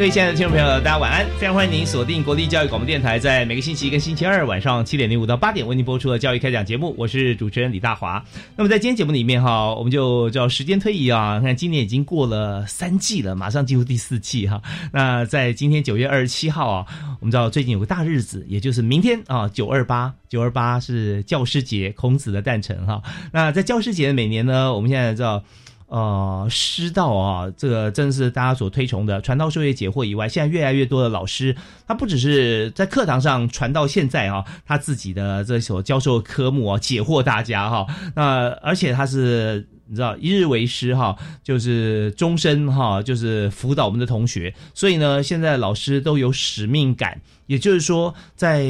[0.00, 1.26] 各位亲爱的听众朋友，大家晚安！
[1.38, 6.94] 非常欢迎您锁定国立教育广播电台，在每个星期一跟星期二晚上七点零五到八点为您播出的教育开讲节目。
[6.96, 8.24] 我是主持人李大华。
[8.56, 14.62] 那么在今天节目里面哈，我们就叫时间推移啊，看今年已经过了三季了，马上进入第四季哈。
[14.90, 16.86] 那在今天九月二十七号啊，
[17.20, 23.02] 我们知道最近有个大日子，也就是明天啊，九二八，九二八是教师节，孔子的诞辰哈。
[23.32, 25.44] 那在教师节每年呢，我们现在知道。
[25.90, 37.84] 呃，师道啊，这个正是大家所推崇的传道授业解惑以外，现在越来越多的老师，他不只是在课堂上传到现在啊，他自己的这所教授科目啊，解惑大家哈。
[38.14, 44.54] 那而且他是你知道一日为师哈，就是终身哈，就是辅导我们的同学。
[44.72, 48.64] 所以呢，现在老师都有使命感，也就是说在。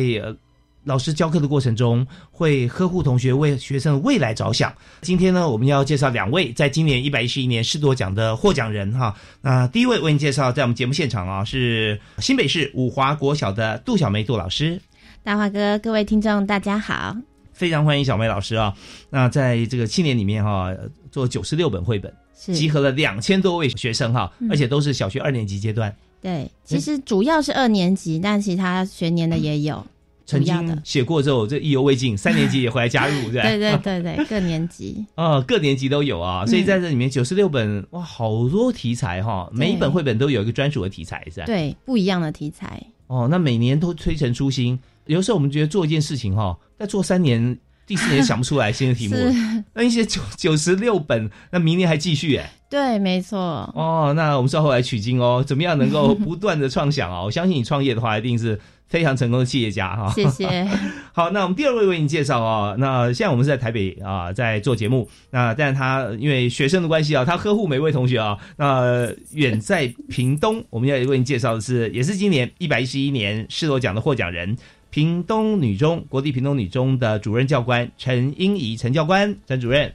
[0.84, 4.72] 老师教课的过程中，会呵护同学，为学生的未来着想。
[5.02, 9.14] 今天呢，我们要介绍两位在今年一百一十一年士多奖的获奖人哈。
[9.42, 14.80] 那第一位为您介绍，在我们节目现场啊，是新北市五华国小的杜小梅杜老师。
[15.22, 17.14] 大华哥，各位听众，大家好，
[17.52, 18.74] 非常欢迎小梅老师啊。
[19.10, 20.74] 那在这个七年里面哈，
[21.10, 25.94] 做九十六本绘本，集合了两千多位学生哈，而且都是小学二年级阶段。
[26.22, 29.86] 对，其实主要是二年级，但其他学年的也有。
[30.30, 41.46] 曾经写过之后，这意犹未尽，三年级也回来加入， 对对对对 对，各年级啊，各年级都有啊，所以在这里面九十六本哇，好多题材哈，每一本绘本都有一个专属的题材，是吧？
[41.46, 43.26] 对，不一样的题材哦。
[43.28, 49.16] 那每年都推陈出新，有时候我们觉得做一件事情哈，再做三年，第四年想不出来新的题目，
[49.74, 52.52] 那一些九九十六本，那明年还继续哎？
[52.70, 53.38] 对，没错
[53.74, 54.12] 哦。
[54.14, 57.24] 那我们稍后来取经哦，怎么样能够不断的创想啊？
[57.24, 58.60] 我相信你创业的话，一定是。
[58.90, 60.68] 非常成功的企业家哈，谢谢。
[61.14, 65.08] 好，那我们第二位为您介绍啊，那现在我们是在台北啊，在做节目。
[65.30, 68.36] 那但是他因为学生的关系啊，他呵护每位同学啊。
[68.56, 74.56] 那远在屏东，我们要为您介绍的是，也是今年一百一十一年世罗奖的获奖人，
[74.90, 79.92] 屏东女中国立屏东女中的主任教官陈英怡陈教官陈主任。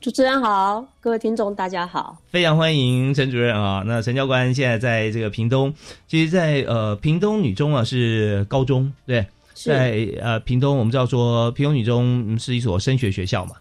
[0.00, 3.82] 主持人好，各位听众大家好，非常欢迎陈主任啊。
[3.84, 5.74] 那陈教官现在在这个屏东，
[6.06, 13.56] 其实，在呃屏东女中啊是高中，对，在呃屏东我们知道说屏东女中是一所升学学校嘛，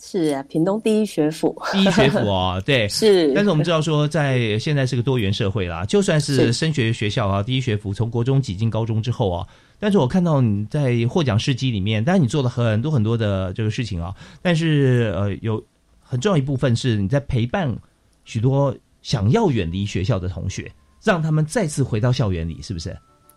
[0.00, 3.30] 是啊，屏东第一学府，第一学府哦， 对，是。
[3.34, 9.46] 但是我们知道说，在现在是个多元社会啦，就算是升学学校啊，第一学府从国中挤进高中之后啊，
[9.78, 15.62] 但是我看到你在获奖事迹里面，当然你做了很多很多的这个事情啊，但是呃有。
[16.12, 17.74] 很重要一部分是你在陪伴
[18.26, 20.70] 许多想要远离学校的同学，
[21.02, 22.94] 让他们再次回到校园里，是不是？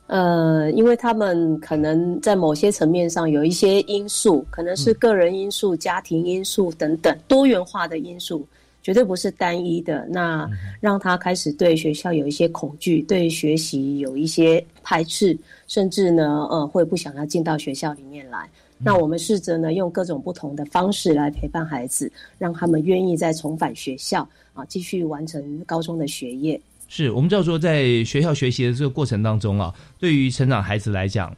[0.07, 8.45] 呃，因为他们可能在某些层面上有一些因素，可能是个人因素、家庭因素等等多元化的因素，
[8.83, 10.05] 绝对不是单一的。
[10.09, 10.45] 那
[10.81, 18.49] 让他开始对学校有一些恐惧，对学习有一些排斥，甚至呢，呃，会不想要进到学校里面来。
[18.77, 26.59] 那我们试着呢，用各种不同的方式来陪伴孩子，让他们愿意再重返学校啊，继续完成高中的学业。
[26.87, 31.35] 是我们知道说，在学校学习的这个过程当中啊，对于成长孩子来讲，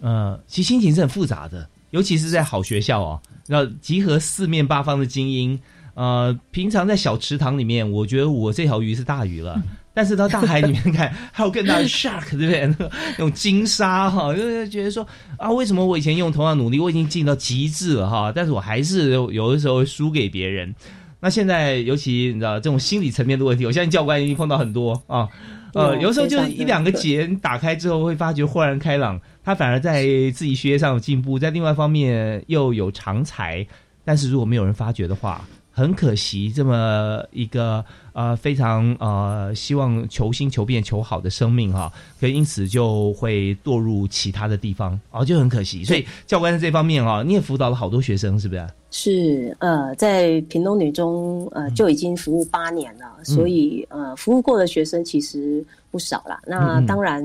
[0.00, 5.58] 呃，其实心情是很复杂的，尤其是在好学校啊，要集合四面八方的精英。
[5.94, 9.60] 呃，平常在小池塘里面，我觉得我这条鱼是大鱼了。
[9.96, 12.66] 但是到大海里面看， 还有更大的 shark，对不对？
[13.16, 15.06] 那种金鲨哈，就是觉得说
[15.38, 20.74] 啊，为什么我以前用同样努力，我已经尽到极致了哈，但是我还是有的时候输给别人。
[21.18, 25.26] 那现在尤其你知道这种心理层面的问题，我相信教官已经碰到很多啊。
[25.72, 30.02] 呃，有时候就是一两个结打开之后，会发觉豁然开朗，他反而在
[30.34, 33.66] 自己学业上有进步，在另外一方面又有长才。
[34.04, 35.42] 但是如果没有人发觉的话，
[35.76, 37.84] 很可惜，这么一个
[38.14, 45.84] 呃非常呃希望求新求变求好的生命哈，可因此就会堕入其他的地方，哦，就很可惜。
[45.84, 48.66] 所以教官在这方面啊，你也辅导了好多学生，是不是？
[48.90, 56.40] 是呃，在屏东女中呃就已经服务八年了，所以呃服务过的学生其实不少啦。
[56.46, 57.22] 那当然，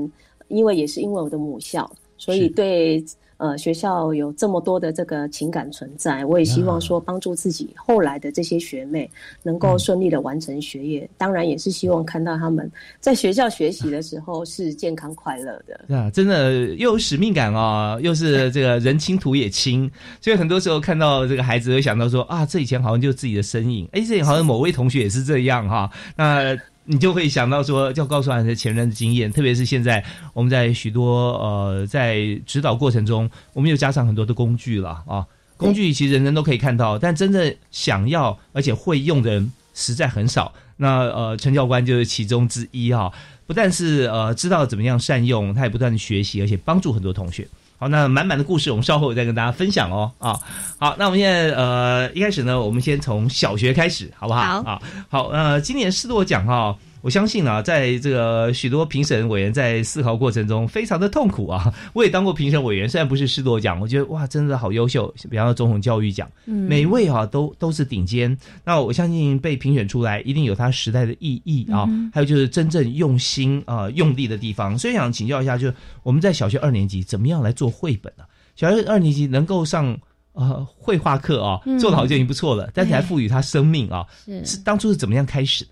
[0.48, 3.02] 因为也是因为我的母校，所以对。
[3.42, 9.10] 呃，学校有这么多的这个情感存在，我也希望说帮助自己后来的这些学妹
[9.42, 11.10] 能够顺利的完成学业。
[11.18, 15.96] 当然，也是希望看到他们在学校学习的时候是健康快乐的。
[15.96, 19.90] 啊，真的又有使命感哦，又是这个人亲土也亲，
[20.20, 25.90] 所以很多时候看到这个孩子会想到说啊，这以前好像就是自己的身影，哎，这好像某位同学也是这样哈。
[26.14, 26.56] 那。
[26.84, 35.26] 你就会想到说，要告诉孩子前人的经验，特别是现在我们在许多呃在指导过程中，我们又加上很多的工具了啊。
[35.56, 40.52] 工具其实人人都可以看到，但真正想要而且会用的人实在很少。
[40.78, 43.12] 那呃，陈教官就是其中之一哈。
[43.46, 47.46] 不但是呃知道怎么样善用，他也不断的学习，而且帮助很多同学。
[47.82, 50.12] 好，那满满的故事，我们稍后再跟大家分享哦。
[50.20, 50.38] 啊，
[50.78, 54.62] 好，那我们现在呃一开始呢，我们先从小学开始，好不好？
[54.62, 56.76] 好啊，好，呃，今年师铎奖哈。
[57.02, 61.74] 我相信啊，在这个许多评审委员在思考过程中，非常的痛苦啊。
[61.92, 65.12] 我也当过评审委员，虽然不是师铎奖，我觉得哇，真的好优秀。
[65.28, 68.36] 比方说总统教育奖，每位啊都都是顶尖。
[68.64, 71.88] 那我相信被评选出来，一定有它时代的意义啊。
[72.14, 74.78] 还有就是真正用心啊用力的地方。
[74.78, 75.74] 所以想请教一下，就是
[76.04, 78.24] 我们在小学二年级怎么样来做绘本呢？
[78.54, 79.98] 小学二年级能够上
[80.34, 84.06] 呃绘画课啊，做的好就已经不错了，但是还赋予它生命啊，
[84.44, 85.70] 是当初是怎么样开始的？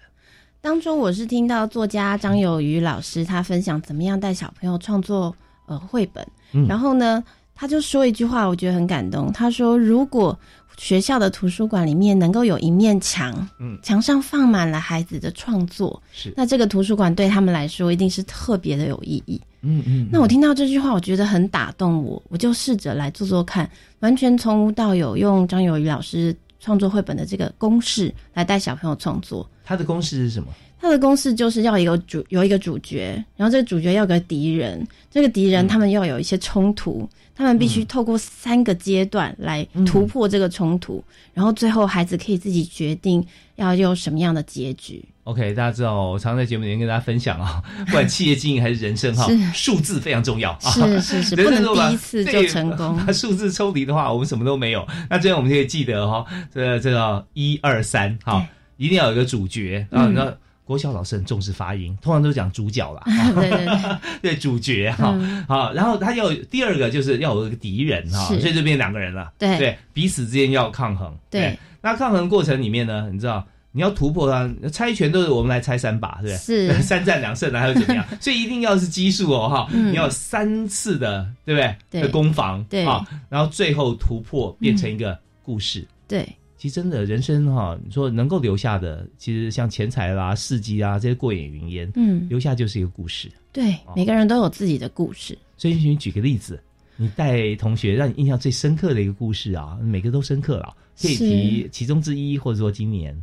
[0.63, 5.35] 当初我是听到作家张友瑜老师他分享怎么样带小朋友创作
[5.67, 6.27] 呃绘本，
[6.69, 7.25] 然后呢
[7.55, 9.33] 他就说一句话，我觉得很感动。
[9.33, 10.39] 他说如果
[10.77, 19.41] 学校的图书馆里面能够有一面墙，嗯，墙上放满了孩子的创作，是那这个图书馆对他们来说一定是特别的有意义。
[19.63, 23.71] 嗯嗯，那我听到这句话，我觉得很打动我，我就试着来做做看，
[24.01, 26.37] 完全从无到有，用张友瑜老师。
[26.61, 30.49] 创作绘本的这个公式来带小朋友创作，他的公式是什么？
[30.79, 41.05] 他的公式就是要一个主有一个主角，然后这个主角要个敌人，这个敌人他们要有一些冲突，他们必须透过三个阶段来突破这个冲突，
[41.35, 43.23] 然后最后孩子可以自己决定
[43.57, 45.05] 要用什么样的结局。
[45.31, 52.99] OK，大家知道，我常在节目里面跟大家分享啊， 不管企业经营还是人生哈，数字非常重要啊，是是是，不能第一次就成功。
[53.15, 54.85] 数字抽离的话，我们什么都没有。
[55.09, 58.45] 那这样我们可以记得哈，这这个一二三哈，
[58.77, 60.07] 一定要有一个主角啊。
[60.07, 60.35] 那
[60.65, 63.03] 国小老师很重视发音，通常都讲主角啦，
[63.37, 65.17] 对 对对，对主角哈。
[65.47, 71.17] 好，然后他要第二个就是要有一个敌人哈，所以这边两个人了，对对，彼此之间要抗衡。
[71.31, 73.47] 对，那抗衡过程里面呢，你知道。
[73.73, 76.37] 你要突破它，猜拳都是我们来猜三把，对不对？
[76.37, 78.05] 是 三战两胜，还有怎么样？
[78.21, 79.69] 所以一定要是奇数哦，哈！
[79.73, 82.03] 你要三次的，对不对？
[82.03, 85.87] 的攻防，对啊，然后最后突破变成一个故事。
[86.09, 86.29] 对，
[86.59, 93.31] 其实真的人生哈，你说能够留下的，其实像钱财啦、事迹啊这些过眼云烟，嗯，留下就是一个故事。
[93.53, 95.39] 对，每个人都有自己的故事。
[95.57, 96.61] 所以你举个例子，
[96.97, 103.17] 你带同学让你印象最深刻的一个故事啊，每个都深刻了，可以提其中之一，或者说今年。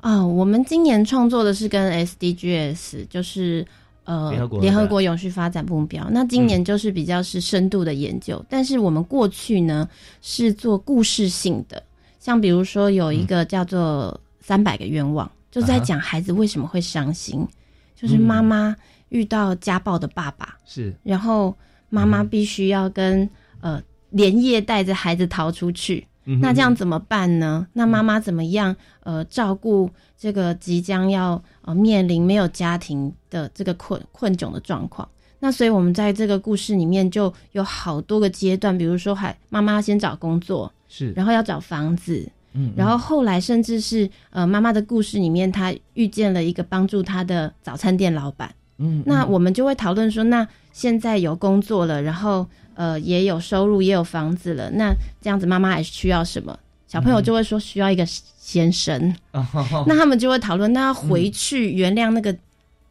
[0.00, 3.66] 啊，我们今年创作的是跟 SDGs，就是
[4.04, 6.06] 呃联合国永续发展目标。
[6.10, 9.88] 那今年就是比较是深度的研究，但是我们过去呢
[10.20, 11.82] 是做故事性的，
[12.20, 17.46] 像比如说有一个叫做三百个愿望，就是在讲孩子为什么会伤心，
[17.94, 18.76] 就是妈妈
[19.08, 21.56] 遇到家暴的爸爸，是，然后
[21.88, 23.28] 妈妈必须要跟
[23.60, 26.06] 呃连夜带着孩子逃出去。
[26.40, 27.66] 那这样怎么办呢？
[27.74, 28.74] 那妈妈怎么样？
[29.00, 35.06] 呃，照顾这个即将要呃面临没有家庭的这个困困窘的状况。
[35.38, 52.46] 那所以我们在这个故事里面就有好多个阶段，比如说还妈妈先找工作，是，然后要找房子，嗯，然后后来甚至是呃妈妈的故事里面，她遇见了一个帮助她的早餐店老板，嗯，那我们就会讨论说，那现在有工作了，然后。
[52.74, 54.70] 呃，也有收入，也有房子了。
[54.72, 56.58] 那这样子，妈妈还需要什么？
[56.86, 59.14] 小朋友就会说需要一个先生。
[59.86, 62.34] 那他们就会讨论，那要回去原谅那个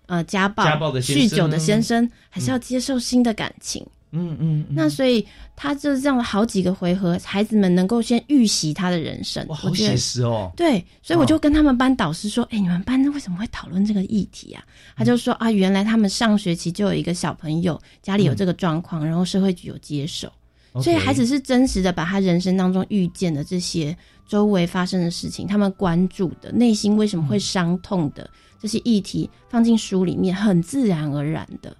[0.07, 0.65] 呃家暴、
[0.99, 3.85] 酗酒的先生，还是要接受新的感情？
[4.15, 10.51] 嗯嗯，那所以他就是这样好几个回合，孩子们能够先预习他的人生，哇，好写实哦。
[10.55, 14.63] 对，所以我就跟他们班导师说：“哎，你们班为什么会讨论这个议题啊？”
[14.95, 20.31] 他就说：“啊，原来他们上学期就有一个小朋友家里有这个状况，然后社会局有接手，
[20.79, 28.29] 所以孩子是真实的把他人生当中遇见的这些周围发生的事情，他们关注的内心为什么会伤痛的
[28.61, 31.75] 这些议题放进书里面，很自然而然的。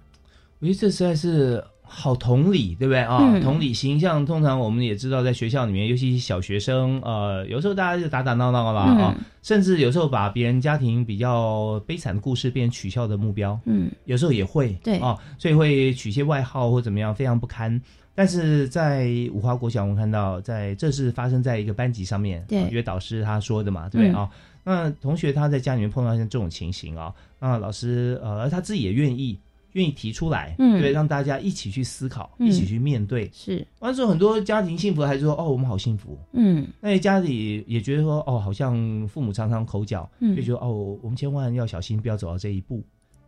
[0.58, 1.62] 我觉得这实在是。
[1.96, 3.38] 好同理，对不对啊？
[3.40, 17.80] 同理心，像通常我们也知道，在学校里面，尤其小学生，呃，有时候大家就打打闹闹啦啊，甚至有时候把别人家庭比较悲惨的故事变成取笑的目标，嗯，有时候也会对啊，所以会取些外号或怎么样，非常不堪。
[18.16, 24.28] 但是在五华国小，我们看到，在这是发生在一个班级上面，对，因为导师他说的嘛，对不对啊？
[24.64, 29.38] 那同学他在家里面碰到像这种情形啊，那老师呃，而他自己也愿意。
[29.74, 33.30] 愿意提出来，嗯对，让大家一起去思考，一起去面对。
[33.32, 36.18] 是，完了之后，很多家庭幸福，还是说，哦，我们好幸福。
[36.32, 42.82] 嗯，那家里也觉得说，哦，好像父母常常口角，就觉得，哦，我们千万要小心，不要走到这一步。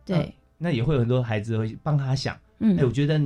[0.05, 3.21] 对，那也会有很多孩子会帮他想，嗯，哎，我觉得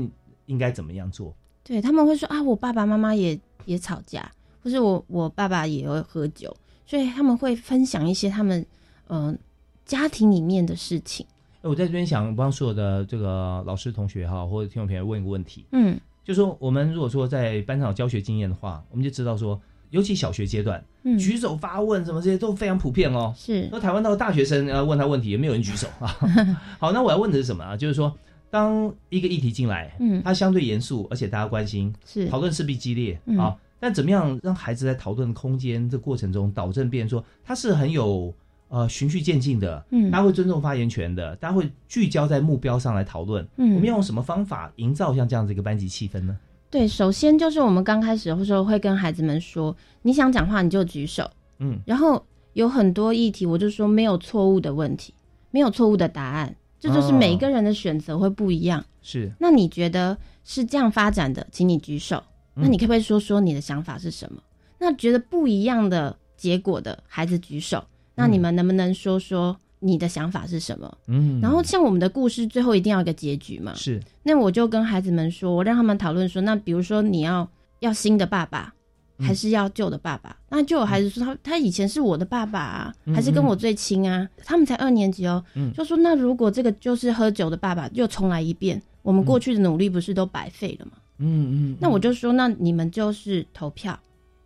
[0.48, 1.34] 应该怎么样做？
[1.64, 4.32] 对他们会说啊，我爸爸妈妈也也吵架，
[4.64, 6.52] 或是我我爸爸也会喝酒，
[6.88, 8.66] 所以他们会分享一些他们
[9.10, 9.38] 嗯
[9.86, 11.24] 家庭里面的事情。
[11.62, 23.32] 我在这边想帮所有的这个老师同学哈，或者听众朋友问一个问题，嗯，就说我们如果说在班上有教学经验的话，我们就知道说，尤其小学阶段，嗯，举手发问什么这些都非常普遍哦。
[23.38, 26.08] 是，那台湾到大学生要问他问题，也没有人举手啊。
[26.80, 27.78] 好，那我要问的是什么啊？
[27.78, 28.12] 就是说，
[28.50, 33.56] 当一个议题进来，嗯，它相对严肃，而且大家关心，是讨论势必激烈啊。
[33.80, 38.34] 但怎么样让孩子在讨论空间这过程中导正变，说他是很有。
[38.72, 43.46] 呃，循序渐进的，嗯，大家会尊重发言权的，大家会聚焦在目标上来讨论。
[43.58, 46.38] 嗯，我们要用什么方法营造像这样子一个班级气氛呢？
[46.70, 55.14] 对，首先就是我们刚开始的时候会跟孩子们说，你想讲话你就举手，嗯，然后有很多议题，我就说没有错误的问题，
[55.50, 58.82] 没有错误的答案，这就是每一个人的选择会不一样。
[59.02, 62.24] 是，那你觉得是这样发展的，请你举手。
[62.54, 64.42] 那你可不可以说说你的想法是什么？
[64.80, 67.84] 那觉得不一样的结果的孩子举手。
[68.22, 70.98] 那你们能不能说说你的想法是什么？
[71.08, 73.74] 嗯，然后像我们的故事最后一定要一个结局嘛？
[73.74, 74.00] 是。
[74.22, 77.50] 那我就跟孩子们说，我让他们讨论说，那比如说你要
[77.80, 78.72] 要新的爸爸，
[79.18, 80.38] 还是要旧的爸爸？
[80.50, 84.30] 那就有孩子说他他以前是我的爸爸啊，还是跟我最亲啊？
[84.46, 85.44] 他们才二年级哦，
[85.76, 90.92] 就说那如果这个就是喝酒的爸爸又重来一遍，我们过去的努力不是都白费了吗？
[91.18, 91.78] 嗯嗯。
[91.80, 94.00] 那我就说，那你们就是投票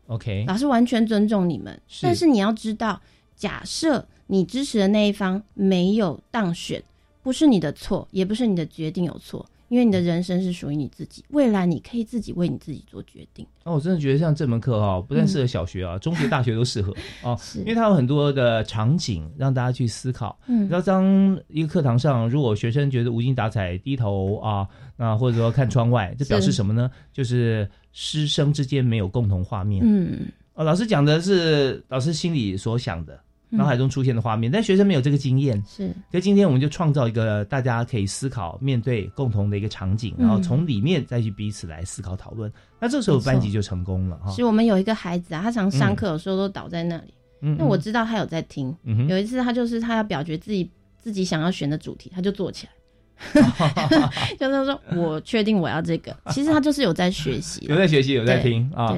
[0.08, 3.02] ，OK，老师完全尊重你们，但是你要知道。
[3.36, 6.84] 假设你支持的那一方没有当选，
[7.22, 13.46] 不是你的错，也不是你的决定有错，因为你的人生是属于你自己，未来你可以自己为你自己做决定。
[13.64, 20.38] 那我真的觉得像这门课哈，不但适合小学啊， 中学、大学都适合啊，因为它有很多的场景让大家去思考。
[20.48, 26.90] 嗯，然后当一个课堂上，如果学生觉得无精打采、低头啊，那或者说看窗外，这表示什么呢？
[27.12, 29.82] 就是师生之间没有共同画面。
[29.84, 33.20] 嗯，哦，老师讲的是老师心里所想的。
[33.50, 35.62] 脑海中出现的画面，但学生没有这个经验。
[35.66, 42.52] 是，所以今天我们就创造一个大家可以思考、面对共同的一个场景，然后从里面再去彼此来思考讨论。
[42.80, 44.32] 那这时候班级就成功了哈。
[44.32, 47.14] 是我们有一个孩子啊，他常上课有时候都倒在那里。
[47.42, 48.76] 嗯，那我知道他有在听。
[49.08, 52.74] 有一次他就是他要表决自己自己想要选的主题，他就坐起来。
[54.40, 56.16] 就是说，我确定我要这个。
[56.32, 58.96] 其实他就是有在学习，有在学习，有在听啊。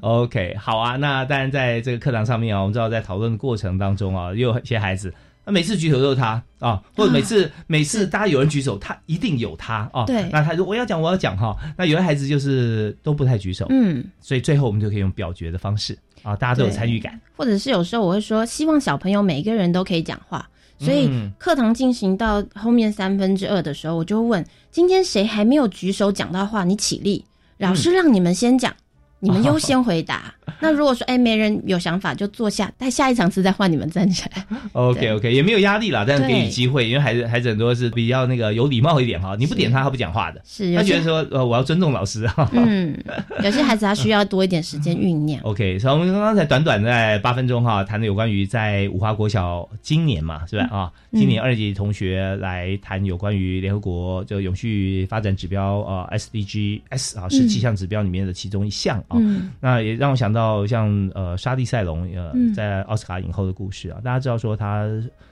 [0.00, 0.96] OK，好啊。
[0.96, 5.12] 那当然，在这个课堂上面啊，我们知道在讨论的过程当中啊，也有一些孩子，
[5.44, 10.04] 那每次举手都是他啊，或者每次每次大家有人举手，他一定有他啊。
[10.04, 11.56] 对，那他说我要讲，我要讲哈。
[11.76, 15.96] 那有的孩子就是都不太举手，嗯，所以最后我们就可以用表决的方式
[16.26, 17.20] 啊，大家都有参与感。
[17.36, 20.48] 或者是有时候我会说，希望小朋友每一个人都可以讲话。
[20.78, 26.64] 所以课堂进行到后面三分之二的时候，我就问：今天谁还没有举手讲到话？
[26.64, 27.24] 你起立，
[27.58, 28.74] 老师让你们先讲。
[29.20, 30.34] 你们 优先回答。
[30.60, 34.44] 那如果说哎没人有想法就坐下，待下一场次再换你们站起来。
[34.72, 42.48] OK OK 也没有压力啦，但是给予机会，因为孩子孩子很多是比较那个有礼貌一点哈，你不点他他不讲话的，是他觉得说呃我要尊重老师哈。
[42.52, 42.96] 嗯，
[43.42, 45.40] 有些孩子他需要多一点时间酝酿。
[45.44, 50.92] OK，所以我们刚刚才短短在八分钟哈谈的有关于在五华国小今年嘛是吧啊？
[51.12, 59.02] 今年二级同学来谈有关于联合国就永续发展指标呃 SDG S 啊十七项指标里面的其中一项。
[59.08, 59.18] 啊，
[59.60, 60.35] 那也让我想到
[60.66, 64.86] 像呃沙地塞隆呃在奥斯卡影后的故事啊，大家知道说她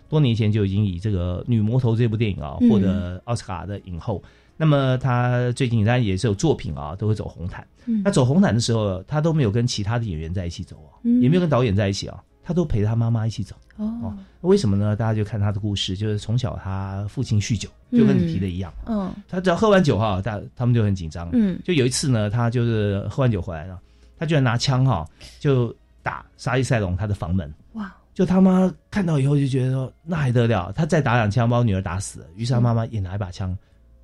[0.08, 4.22] 多年前就已经以这个女魔头这部电影啊获得奥斯卡的影后，
[4.56, 7.66] 那么她最近当然也是有作品啊都会走红毯，
[8.04, 13.54] 那走红毯的时候她都没有跟其他的演员在一起走啊，也没有跟导演在一起啊，她都陪她妈妈一起走。
[13.76, 14.94] 哦，为什么呢？
[14.94, 18.72] 大家就看他的故事，就是从小他父亲酗酒，就跟你提的一样。
[18.86, 21.28] 嗯，他只要喝完酒哈，他他们就很紧张。
[21.32, 23.76] 嗯，就有一次呢，他就是喝完酒回来了，
[24.24, 25.06] 他居然拿枪哈
[25.38, 27.52] 就打沙利塞隆他的房门。
[27.74, 27.94] 哇！
[28.14, 32.26] 就他妈看到以后就觉得说那还得了，他再打两枪把我女儿打死了。
[32.34, 33.56] 于是他妈妈也拿一把枪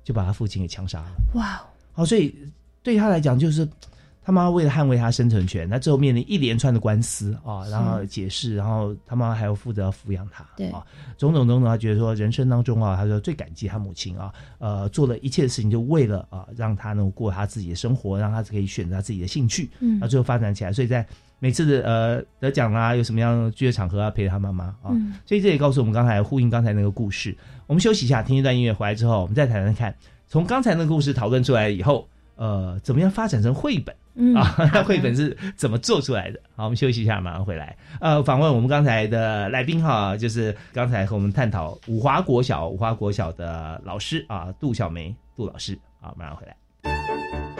[0.03, 1.11] 就把他父亲给枪杀了。
[1.33, 1.61] 哇！
[1.93, 2.35] 好，所以
[2.83, 3.67] 对他来讲就是。
[4.23, 10.69] 他妈为了捍卫他生存权，那最后面临一连串的官司啊，然后解释，然后他妈还要负责抚养他，对。
[10.69, 10.85] 啊，
[11.17, 21.03] 种种种种，他觉得说人生当中啊，他说最感激他母亲啊，呃，做了一切事情就为了啊，让他能过他自己的生活，让他可以选择他自己的兴趣，嗯，那最后发展起来，所以在
[21.39, 24.93] 每次的呃得奖啊，有什么样的聚的场合啊，陪着他妈妈啊，
[25.25, 27.35] 所以这也告诉我们刚才呼应刚才那个故事。
[27.65, 29.95] 我们休息一下，听一段音乐回来之后，我们再谈谈看，
[30.27, 32.07] 从刚才那个故事讨论出来以后，
[32.41, 33.95] 呃，怎么样发展成绘本？
[34.15, 36.39] 嗯啊， 那绘本是怎么做出来的？
[36.55, 37.77] 好，我们休息一下，马上回来。
[37.99, 45.77] 呃，访问我们刚才的来宾哈，就是刚才和我们探讨五华国小五华国小的老师啊，杜小梅杜老师。
[45.99, 47.50] 好，马上回来。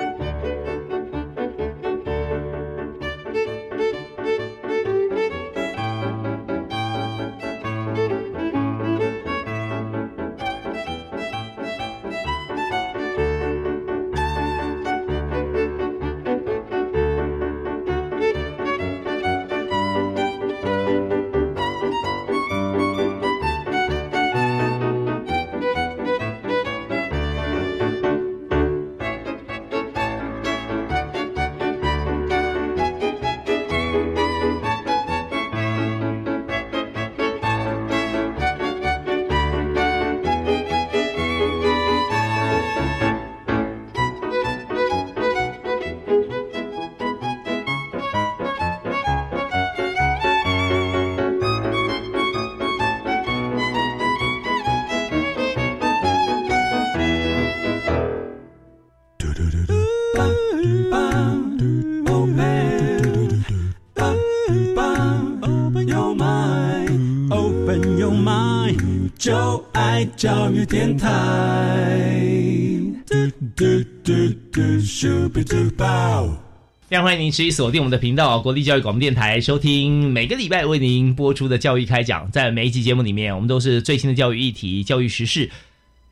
[77.11, 82.31] 欢迎您持续锁定我们的频道——国立教育广播电台，收听每个礼拜为您播出的教育开讲。
[82.31, 85.51] 在每一集节目里面，我们都是最新的教育议题、教育时事，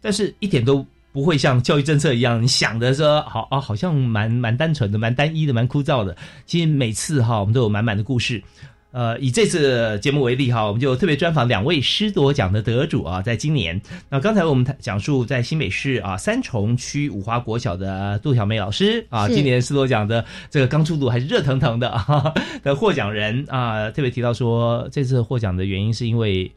[0.01, 6.17] 但是一点都不会像教育政策一样，你想的说好啊，好像蛮蛮单纯的、蛮单一的、蛮枯燥的。
[6.45, 8.43] 其实每次哈，我们都有满满的故事。
[8.91, 13.79] 呃，以这次节目为例哈，我们就特别专访两位师铎奖的得主啊，在今年。
[14.09, 26.51] 那刚才我们讲述在新北市啊三重区五华国小的杜小梅老师啊，今年师铎奖的这个刚出炉还是热腾腾的的获奖人啊，特别提到说这次获奖的原因是因为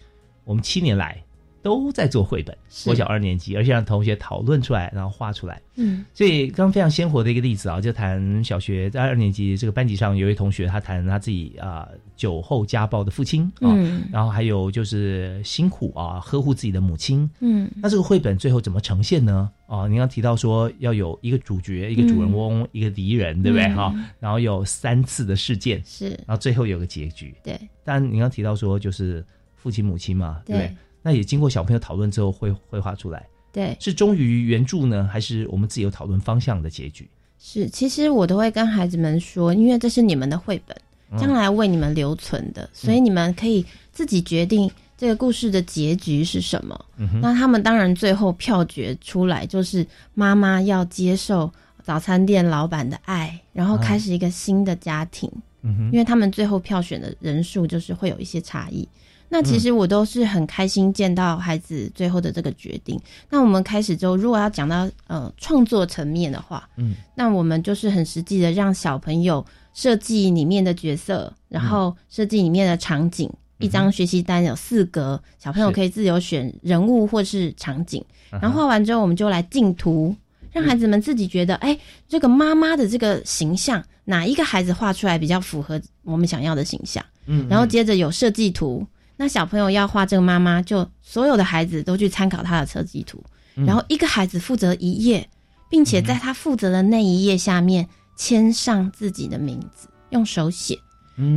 [0.44, 1.22] 我们七年来。
[1.62, 5.62] 都在做绘本，国小二年级，而且让同学讨论出来，然后画出来。
[5.76, 13.72] 嗯，所以刚刚非常鲜活的一个例子啊，就谈小学在二年级这个班级上有一位同学，他谈他自己啊酒后家暴的父亲啊，
[14.12, 17.30] 然后还有就是辛苦啊呵护自己的母亲。
[17.40, 19.50] 嗯，那这个绘本最后怎么呈现呢？
[19.66, 23.66] 哦，您刚提到说要有一个主角、一个主人翁、一个敌人，对不对？
[23.68, 27.34] 哈，然后有三次的事件，是，然后最后有个结局。
[27.42, 30.76] 对，但您刚提到说就是父亲母亲嘛，对对？
[31.02, 37.08] 那也经过小朋友讨论之后绘绘画出来，对，是忠于原著呢，还是我们自己有讨论方向的结局？
[37.38, 40.76] 是，其实我都会跟孩子们说，因为这是你们的绘本，
[41.18, 46.84] 将来为你们留存的，所以你们可以自己决定这个故事的结局是什么。
[47.20, 49.84] 那他们当然最后票决出来，就是
[50.14, 51.50] 妈妈要接受
[51.82, 55.28] 早餐店老板的爱，然后开始一个新的家庭。
[55.62, 58.88] 嗯哼，因为他们最后票选的人数就是会有一些差异。
[59.32, 63.00] 那其实我都是很开心见到孩子最后的这个决定。
[63.30, 69.42] 那我们开始之后，如果要讲到呃创作层面的话，嗯，那我们就是很实际的让小朋友
[69.72, 73.30] 设计里面的角色，然后设计里面的场景。
[73.58, 78.04] 一张学习单有四格，小朋友可以自由选人物或是场景。
[78.28, 80.14] 然后画完之后，我们就来竞图，
[80.50, 87.02] 让孩子们自己觉得，哎，这个妈妈的这个形象，哪一个孩子画出来比较符合我们想要的形象？
[87.26, 88.86] 嗯，然后接着有设计图。
[89.22, 93.22] 那小朋友要画这个妈妈，就所有的孩子都去参考他的设计图，
[93.54, 95.24] 然后一个孩子负责一页，
[95.70, 100.76] 并且在他负责的那一页下面签上自己的名字，用手写。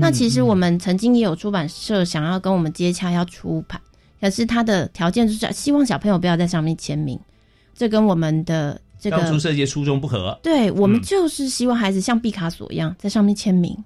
[0.02, 3.80] 那其实我们曾经也有出版社想要跟我们接洽要出版，
[4.20, 7.20] 可是他的条件就是希望小朋友不要在上面签名，
[7.76, 10.36] 这跟我们的这个当初设计初衷不合。
[10.42, 13.78] 对我们就是希望孩子像毕卡索一样在上面签名，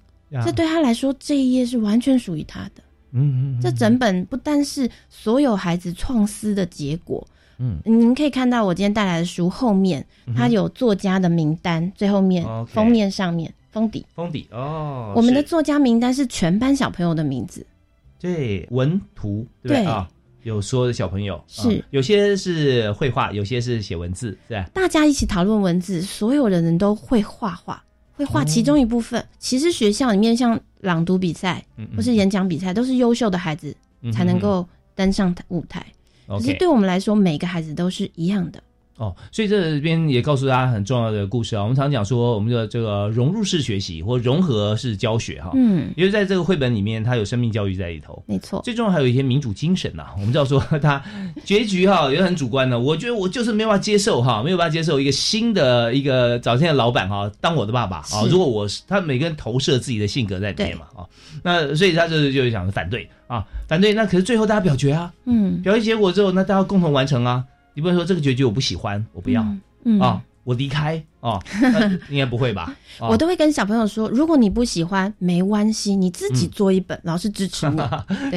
[0.42, 2.82] 这对他来说这一页是完全属于他的。
[3.12, 7.26] 嗯嗯，这整本不单是所有孩子创思的结果。
[7.58, 14.06] 嗯，您可以看到我今天带来的书后面，它有作家的名单，最后面封面上面封底。
[14.14, 15.12] 封底哦。
[15.14, 17.66] 我们的作家名单是全班小朋友的名字，
[18.18, 20.08] 对文图对啊，
[20.42, 21.84] 有说的小朋友是。
[21.90, 24.64] 有些是绘画，有些是写文字，对。
[24.72, 29.22] 大家一起讨论文字，所有的人都会画画，会画其中一部分。
[29.38, 31.64] 其实学校里面像朗读比赛
[31.96, 33.74] 或是演讲比赛，都是优秀的孩子
[34.12, 35.84] 才能够登上舞台。
[36.26, 38.62] 可是对我们来说，每个孩子都是一样的
[39.00, 39.16] 哦。
[39.32, 41.62] 所以这边也告诉大家很重要的故事啊。
[41.62, 48.60] 我们常讲说，我们的这个融入式学习或融合式教学哈，嗯，因为在这个绘本里面，它有生命教育在里头，没错。
[48.62, 50.08] 最重要还有一些民主精神呐。
[50.16, 51.02] 我们知道说， 它
[51.44, 52.78] 结局哈也很主观的。
[52.78, 58.22] 我觉得我就是没有办法接受哈，没有办法接受一个新的一个早先的老板哈当我的爸爸啊。
[58.30, 61.06] 如果我是他，每个人投射自己的性格在里面嘛啊。
[61.42, 63.08] 那所以他就是就是想反对。
[63.26, 67.44] 啊，反对那可是最后大家表决啊，嗯，表决结果之后，那大家共同完成啊。
[67.74, 69.42] 你不能说这个结局我不喜欢，我不要，
[70.00, 71.42] 啊，我离开哦，
[72.10, 72.74] 应该不会吧？
[72.98, 77.76] 我都会跟小朋友说，如果你不喜欢，没关系，你自己做一本，老师支持你。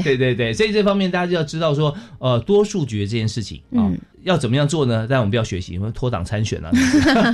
[0.04, 3.89] 对 对对，所以这方面大家就要知道说，呃，多数决这件事情啊。
[4.24, 5.06] 要怎么样做呢？
[5.10, 6.72] 但我们不要学习，因为脱党参选了。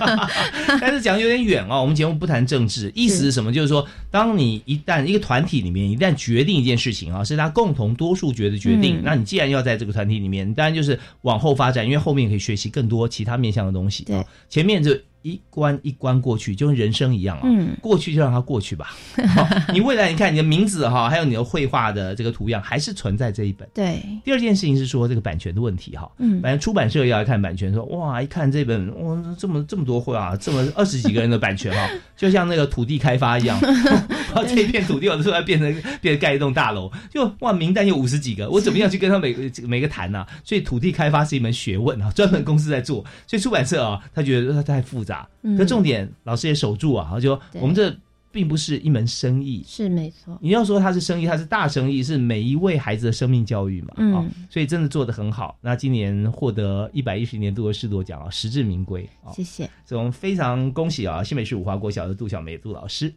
[0.82, 1.82] 但是讲有点远哦。
[1.82, 3.54] 我们节目不谈政治，意思是什么？
[3.54, 14.04] 就是说，当你一旦一个团体里面一旦决定一件事情啊，是他共同多数决的决定，那你既然要在这个团体里面，当然就是往后发展，因为后面可以学习更多其他面向的东西。
[14.06, 14.98] 对，前面就。
[15.22, 17.42] 一关一关过去，就跟人生一样啊。
[17.46, 18.96] 嗯，过去就让它过去吧。
[19.74, 23.68] 你未来，你看你的名字哈，还有你的绘画的这个图样，还是存在这一本。
[23.74, 24.02] 对。
[24.24, 26.10] 第二件事情是说这个版权的问题哈。
[26.20, 26.42] 嗯。
[26.42, 33.60] 反正出版社要来看版权，说哇，一看这本哇，这么这么多画，这么二十几个人的版权哈，就像那个土地开发一样，
[34.34, 40.26] 然后这一片土地有的时候要变成变成盖一栋大楼，就哇，名单有五十几个，我怎么样去跟他每个每个谈呢？
[40.46, 43.04] 所以土地开发是一门学问啊，专门公司在做。
[43.28, 45.09] 所以出版社啊，他觉得他太复杂。
[45.58, 47.20] 可重点，老师也守住啊！
[47.20, 47.96] 就我们这
[48.32, 50.38] 并不是一门生意，是没错。
[50.40, 53.94] 你要说它是生意，它是大生意，是每一位孩子的生命教育嘛？
[53.98, 55.58] 嗯，所以真的做的很好。
[55.62, 59.34] 那今年获得一百一十年度的视铎奖啊，实至名归啊！
[59.34, 61.24] 谢谢，这种非常恭喜啊！
[61.24, 63.12] 新北市五华国小的杜小梅杜老师。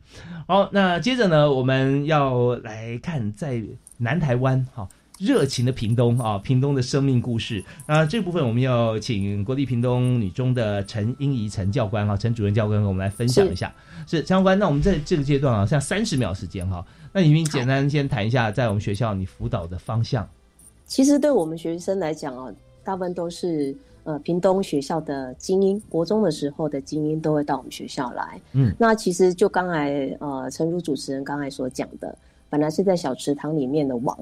[0.49, 3.63] 好，那接着呢，我们要来看在
[3.99, 4.89] 南台湾哈。
[5.19, 7.63] 热情的屏东啊，屏东的生命故事。
[7.87, 13.73] 那这部分我们要请国立屏东女中的陈英怡陈教官哈，陈主任教官跟我们来分享一下。
[14.07, 20.29] 是陈教官，那我们在这个阶段啊，像三十秒时间哈，那你简单先谈一下在我们学校你辅导的方向。
[20.87, 23.73] 其实对我们学生来讲啊，大部分都是
[24.03, 28.41] 呃屏东学校的精英，国中的时候的精英都会到我们学校来。
[28.55, 32.19] 嗯，那其实就刚才呃陈如主持人刚才所讲的，
[32.51, 34.19] 本来是在小池塘里面的网。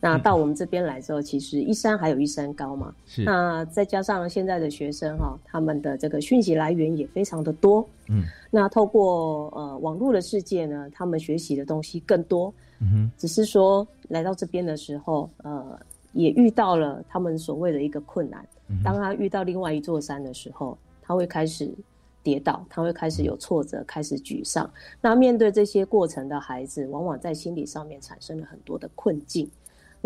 [0.00, 2.94] 那到我们这边来之后，其实一山还有一山高嘛。
[3.06, 3.24] 是。
[3.24, 7.86] 那再加上现在的学生哈，他们的这个讯息来源也非常的多。
[8.08, 8.22] 嗯。
[8.50, 12.52] 那透过呃网络的世界呢，他们学习的东西更多。
[12.80, 13.10] 嗯哼。
[13.16, 15.78] 只是说来到这边的时候，呃，
[16.12, 18.46] 也遇到了他们所谓的一个困难。
[18.84, 21.72] 当他遇到另外一座山的时候，他会开始
[22.22, 24.68] 跌倒，他会开始有挫折，开始沮丧。
[25.00, 29.48] 那面对这些过程的孩子，往往在心理上面产生了很多的困境。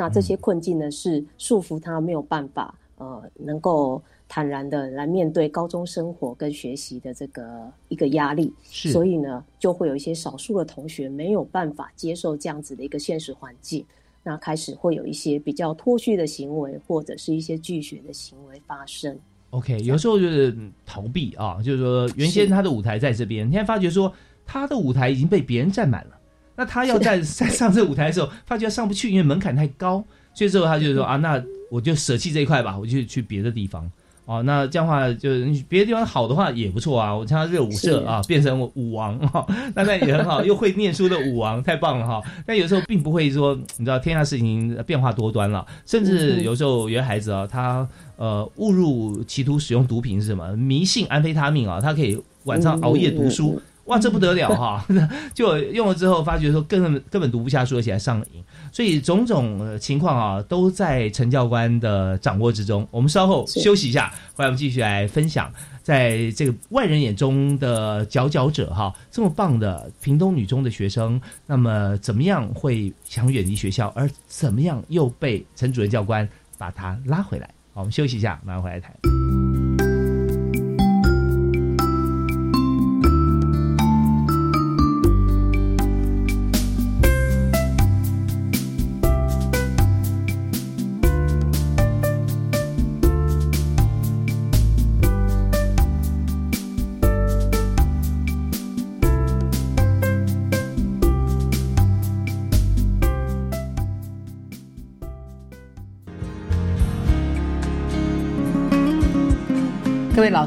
[0.00, 8.50] 那这些困境呢，是束缚他没有办法，呃，能够坦然的来面对高中生活跟学习的这个一个压力。
[8.62, 13.84] 是，所以呢，就会有一些少数的同学没有办法接受这样子的一个现实环境，
[14.22, 19.14] 那开始会有一些比较脱序的行为，或者是一些拒绝的行为发生。
[19.50, 24.10] OK，有时候就是逃避啊，就是说原先他的舞台在这边，现在发觉说
[24.46, 26.19] 他的舞台已经被别人占满了。
[26.60, 33.90] 那他要在 在上这个舞台的时候，发觉上不去，因为门槛太高，所以之后他就说啊，那我就舍弃这一块吧，我就去别的地方。
[34.26, 37.16] 哦，那这样的话，就是别的地方好的话也不错啊。
[37.16, 39.44] 我参加热舞社啊，变成舞王哈，
[39.74, 42.22] 那那也很好， 又会念书的舞王，太棒了哈。
[42.46, 50.54] 但有时候并不会说，你知道天下事情变化多端了，甚至有时候有些孩子啊，他呃误入歧途使用毒品是什么？
[50.54, 53.60] 迷信安非他命啊，他可以晚上熬夜读书。
[53.90, 54.86] 哇，这不得了哈！
[55.34, 62.86] 就用了之后，发觉说根本根本读不下书，而且还上瘾，所以种种情况啊，都在陈教官的掌握之中。
[62.92, 77.50] 我们稍后休息一下，回来我们继续来分享，在这个外人眼中的佼佼者哈，这么棒的屏东女中的学生，那么怎么样会想远离学校，而怎么样又被陈主任教官把他拉回来？
[77.74, 78.92] 好，我们休息一下，马上回来谈。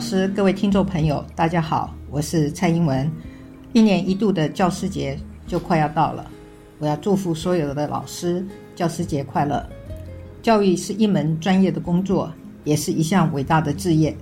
[0.04, 3.10] 师、各位听众朋友，大家好，我是蔡英文。
[3.72, 6.30] 一年一度的教师节就快要到了，
[6.78, 9.66] 我要祝福所有的老师教师节快乐。
[10.42, 12.30] 教育是一门专业的工作，
[12.66, 14.14] 也是一项伟大的志业。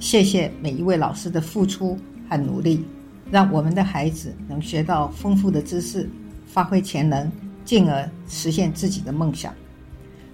[0.00, 1.96] 谢谢每一位老师的付出
[2.28, 2.84] 和努力，
[3.30, 6.10] 让我们的孩子能学到丰富的知识，
[6.46, 7.30] 发挥潜能，
[7.64, 9.54] 进而实现自己的梦想。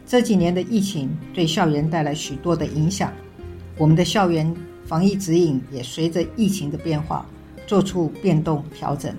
[0.07, 3.13] 这几年的疫情对校园带来许多的影响。
[3.77, 4.55] 我们的校园
[4.87, 7.27] 防疫指引也随着疫情的变化
[7.67, 9.15] 做出变动调整。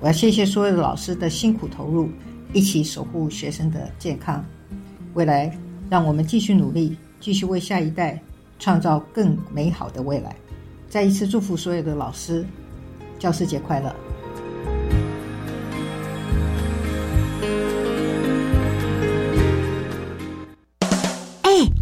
[0.00, 2.08] 我要谢谢所有的老师的辛苦投入，
[2.52, 4.44] 一起守护学生的健康。
[5.14, 5.56] 未来，
[5.90, 8.20] 让我们继续努力，继续为下一代
[8.58, 10.34] 创造更美好的未来。
[10.88, 12.44] 再一次祝福所有的老师，
[13.18, 13.94] 教师节快乐！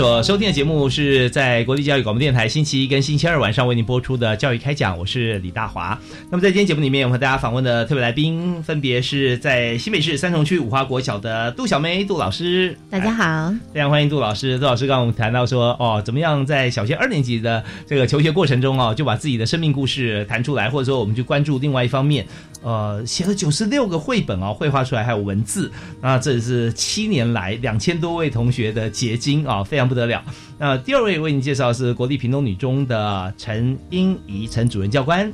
[0.00, 5.98] eso, 所收听的节目是在国立教育广播电台星期一跟星期二晚上为您播出的教育开讲，我是李大华。
[6.30, 12.76] 那么在今天节目里面，我们和大家访问的特别来宾分别是在新北市三重区五花国小的杜小梅杜老师。
[12.90, 14.58] 大家好，非常欢迎杜老师。
[14.58, 22.26] 杜老师刚刚我们谈到说，哦，怎么样在小学二年级的这个求学过程中哦，就把自己的生命故事谈出来，或者说我们去关注另外一方面。
[22.62, 30.09] 呃，写了九十六个绘本啊，绘画出来还有文字，那这是七年来两千多位同学的结晶啊，非常不得了。
[30.58, 35.30] 那第二位为您介绍是国立屏东女中的陈英怡陈主任教官，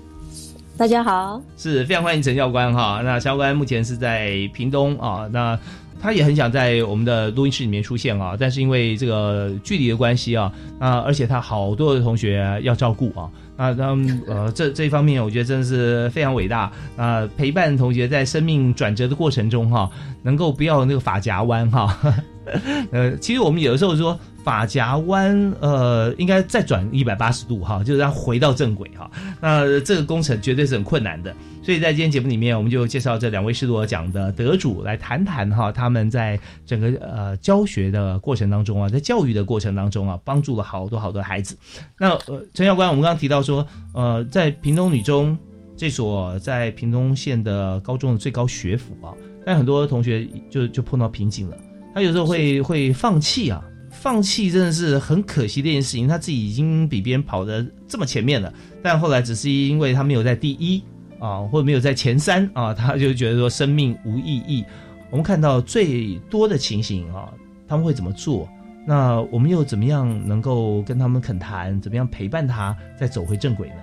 [0.77, 3.01] 大家好，是非常欢迎陈教官哈。
[3.05, 5.59] 那教官目前是在屏东啊，那
[6.01, 13.31] 他也很想在我们的录音室里面出现啊，但是因为这个距离的关系啊，那而且他好多的同学要照顾啊。
[13.57, 13.97] 啊，那
[14.29, 17.27] 呃，这这一方面，我觉得真的是非常伟大啊！
[17.39, 19.91] 陪伴同学在生命转折的过程中，哈，
[20.23, 21.99] 能够不要那个发夹弯，哈。
[22.92, 24.18] 呃，其实我们有的时候说。
[24.46, 29.11] 发夹弯，呃，应该再转一百八十度哈，就是让回到正轨哈。
[29.40, 41.59] 那这个工程绝对是很困难的，所以在今天节目里面，我们就介绍这两位施罗奖的得主来谈谈哈，他们在整个呃教学的过程当中啊，在教育的过程当中啊，帮助了好多好多孩子。
[41.98, 45.37] 那呃，陈教官，我们刚刚提到说，呃，在屏东女中
[45.76, 49.11] 这所在屏东县的高中的最高学府啊，
[49.44, 51.56] 但很多同学就就碰到瓶颈了，
[51.96, 53.64] 他有时候会会放弃啊。
[53.90, 56.06] 放弃真的是很可惜的一件事情。
[56.06, 60.85] 他自己已经比别人跑的这么前面了，但后来只是因为他没有在第一
[61.18, 64.62] 啊，或者没有在前三啊，他就觉得说生命无意义。
[65.11, 67.32] 我们看到最多的情形啊，
[67.66, 68.46] 他们会怎么做？
[68.87, 71.80] 那我们又怎么样能够跟他们恳谈？
[71.80, 73.76] 怎么样陪伴他再走回正轨呢？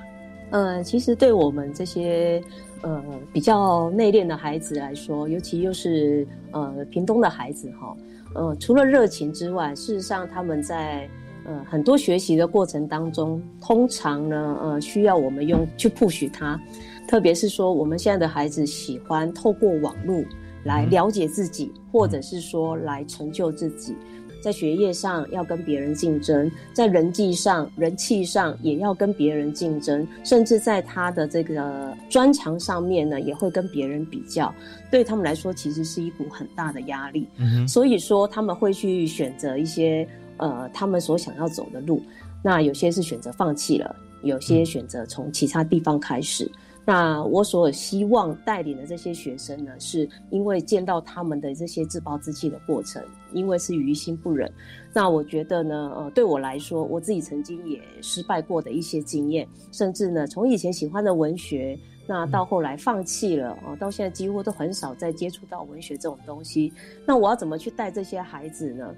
[0.54, 2.40] 呃，其实对我们这些
[2.84, 7.98] 呃比较内敛的孩子来说，尤其又是呃屏东的孩子哈。
[8.36, 11.10] 呃，除了热情之外，事实上他们在
[11.44, 16.62] 呃很多学习的过程当中，通常呢，呃，需要我们用去 push 他，
[17.08, 20.24] 特别是说我们现在的孩子喜欢透过网络
[20.66, 23.96] 来了解自己，或者是说来成就自己。
[24.44, 34.54] 在学业上要跟别人竞争，在人际上、人气上也要跟别人竞争，甚至在他的这个专长上面呢，也会跟别人比较。
[34.92, 37.26] 对他们来说，其实是一股很大的压力。
[37.66, 42.04] 所以说，他们会去选择一些呃他们所想要走的路。
[42.44, 46.52] 那有些是选择放弃了，有些选择从其他地方开始。
[46.86, 54.52] 那我所希望带领的这些学生呢，是因为见到他们的这些自暴自弃的过程，因为是于心不忍。
[54.92, 66.74] 那我觉得呢，呃，对我来说，我自己曾经也失败过的一些经验，甚至呢，从以前喜欢的文学，那到后来放弃了，哦，到现在几乎都很少再接触到文学这种东西。
[67.06, 68.94] 那我要怎么去带这些孩子呢？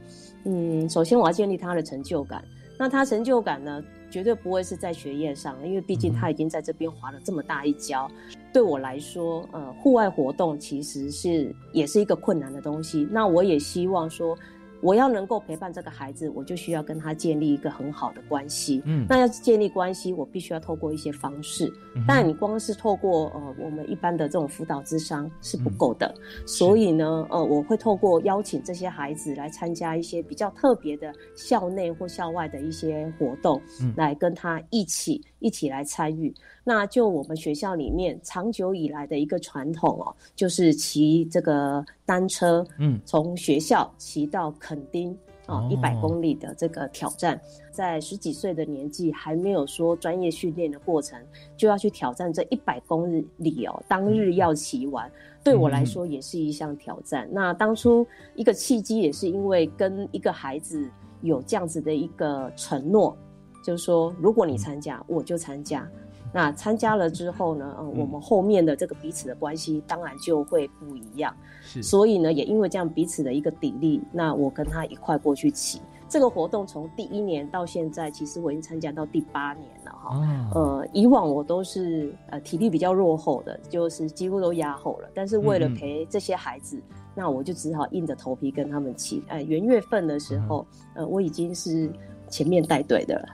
[0.45, 2.43] 嗯，首先我要建立他的成就感。
[2.77, 3.81] 那他成就感呢？
[4.15, 8.09] 绝对不会是在学业上，因为毕竟他已经在这边滑了这么大一跤。
[8.53, 13.05] 对我来说，呃，户外活动其实是也是一个困难的东西。
[13.11, 14.33] 那我也希望说。
[14.81, 18.81] 我要能够陪伴这个孩子，我就需要跟他建立一个很好的关系。
[18.85, 21.71] 嗯，那要建立关系，我必须要透过一些方式。
[22.07, 26.13] 但你光是透过呃我们一般的这种辅导智商是不够的。
[26.45, 33.61] 所以呢，呃，我会透过邀请这些孩子来参加一些比较特别的校内或校外的一些活动，
[33.95, 36.33] 来跟他一起一起来参与。
[36.63, 51.21] 那就我们学校里面长久以来的一个传统哦，就是骑这个单车，嗯，从学校骑到垦丁啊，一百公里的这个挑战，在十几岁的年纪还没有说专业训练的过程，
[51.55, 55.07] 就要去挑战这一百公里哦，当日要骑完，
[55.43, 57.29] 对我来说也是一项挑战。
[57.31, 60.89] 那当初一个契机也是因为跟一个孩子
[61.21, 63.15] 有这样子的一个承诺，
[63.65, 65.89] 就是说如果你参加，我就参加。
[66.31, 71.33] 那参加了之后呢，嗯，我们后面的这个彼此的关系当然就会不一样。
[71.61, 80.51] 是，所以呢，也因为这样彼此的一个砥砺，那我跟他一块过去骑这个活动，从第一年到现在，其实我已经参加到第八年了哈。
[80.53, 85.09] 呃，以往我都是呃体力比较落后的，就是几乎都压后了。
[85.15, 86.79] 但是为了陪这些孩子，
[87.15, 89.23] 那我就只好硬着头皮跟他们骑。
[89.29, 91.89] 呃，元月份的时候，呃，我已经是
[92.29, 93.25] 前面带队的了。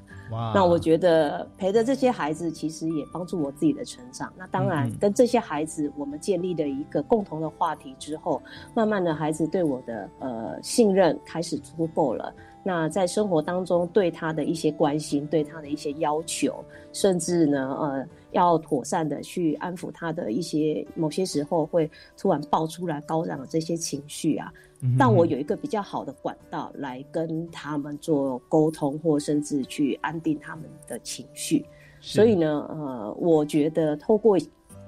[0.53, 4.31] 那我觉得陪着这些孩子，其实也帮助我自己的成长。
[4.37, 8.41] 那当然，跟这些孩子我们建立了一个共同的话题之后，
[8.73, 12.33] 慢慢的孩子对我的呃信任开始足够了。
[12.63, 16.63] 那在生活当中对他的一些关心，对他的一些要求，
[16.93, 24.53] 甚至呢呃要妥善的去安抚他的一些某些时候会突然爆出来高涨的这些情绪啊。
[24.97, 31.65] 但我有一个比较好的管道来跟他们做沟通，或甚至去安定他们的情绪。
[31.99, 34.37] 所以呢，呃，我觉得透过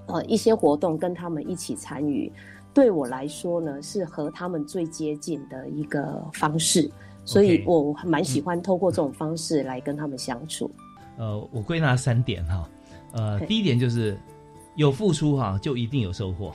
[0.08, 2.32] 呃一些活动跟他们一起参与，
[2.74, 6.90] 对我来说呢，是和他们最接近的一个方式。
[7.26, 10.70] 所以我蛮喜欢透过这种方式来跟他们相处。
[11.18, 12.70] 呃，我归纳三点哈，
[13.14, 14.18] 呃，第一点就是
[14.76, 16.52] 有付出哈，就一定有收获。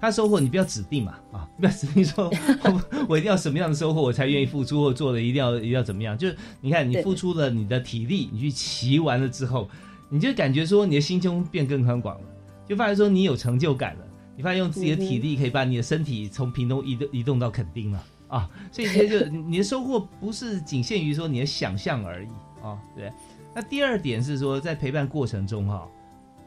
[0.00, 2.30] 他收获你不要指定嘛啊， 不要指定说，
[3.08, 6.16] 我一定要什么样的收获我才愿意付出或做的一定要一定要怎么样？
[6.16, 9.68] 就是你看你付出了你的体力，你去骑完了之后，
[10.08, 12.26] 你就感觉说你的心胸变更宽广了，
[12.68, 14.04] 就发现说你有成就感了，
[14.36, 22.28] 你发现用自己的体力可以把你的身体从屏东移动移动到垦丁了啊，所以这就 你的收获不是仅限于说你的想象而已
[22.62, 23.10] 啊，对。
[23.54, 25.88] 那第二点是说在陪伴过程中哈。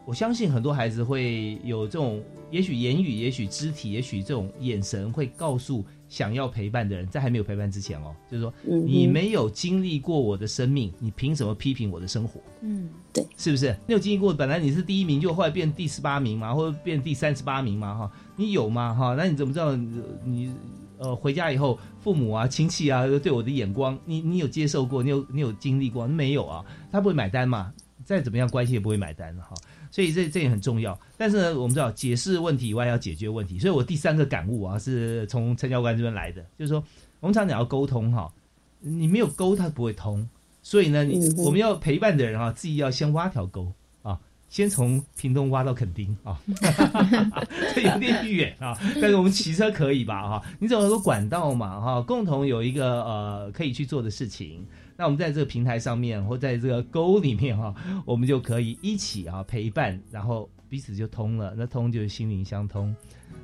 [0.05, 12.41] 我相信很多孩子会有这种，也许言语，也许肢体，也许这种眼神，会告诉想要陪伴的人，在还没有陪伴之前哦，就是说，你没有经历过我的生命，你凭什么批评我的生活？
[12.61, 13.77] 嗯，对，是不是？
[13.87, 18.93] 你有经历过，本来你是第一名，就后来变第十八名嘛，或者变第三十八名嘛，哈，你有吗？
[18.93, 20.51] 哈，那你怎么知道你
[20.97, 25.03] 呃回家以后，父母啊、亲戚啊对我的眼光，你你有接受过？
[25.03, 26.07] 你有你有经历过？
[26.07, 27.71] 没有啊，他不会买单嘛，
[28.03, 29.53] 再怎么样关系也不会买单哈。
[29.91, 36.81] 所以这这也很重要，但是呢，我们知道解释问题以外要解决问题，所以我第三个感悟啊，是从陈教官这边来的，就是说
[37.19, 38.31] 我们常讲要沟通哈，
[38.79, 40.25] 你没有沟它不会通，
[40.63, 41.05] 所以呢，
[41.37, 43.69] 我们要陪伴的人啊，自己要先挖条沟
[44.01, 46.39] 啊，先从屏东挖到垦丁啊，
[47.75, 50.45] 这有点远啊，但是我们骑车可以吧哈？
[50.57, 54.65] 你走个管道嘛哈，共同有一个呃可以去做的事情。
[55.01, 57.73] 那我们在这个平台上面，或在这个沟里面哈，
[58.05, 61.55] 我们就可以一起啊陪伴，然后彼此就通了。
[61.57, 62.95] 那通就是心灵相通，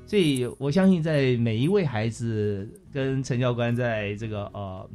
[0.05, 4.87] 所以我相信在每一位孩子跟陈教官在这个呃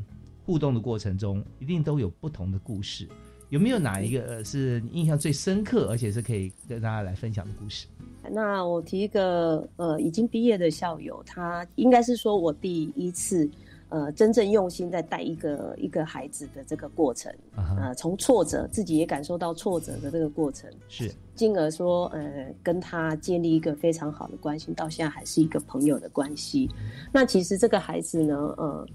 [0.46, 3.08] 互动的过程中，一定都有不同的故事。
[3.48, 7.88] 有没有哪一个是你印象最深刻，而且是可以跟大家来分享的故事？
[8.30, 13.50] 那我提一个呃已经毕业的校友，他应该是说我第一次。
[13.92, 17.30] 呃，真正用心在带一个一个孩子的这个过程，
[17.78, 26.70] 呃，从挫折自己也感受到挫折的这个过程，是，进而说，呃，跟他建立一个非常好的关系，到现在还是一个朋友的关系。
[27.12, 28.86] 那其实这个孩子呢，呃，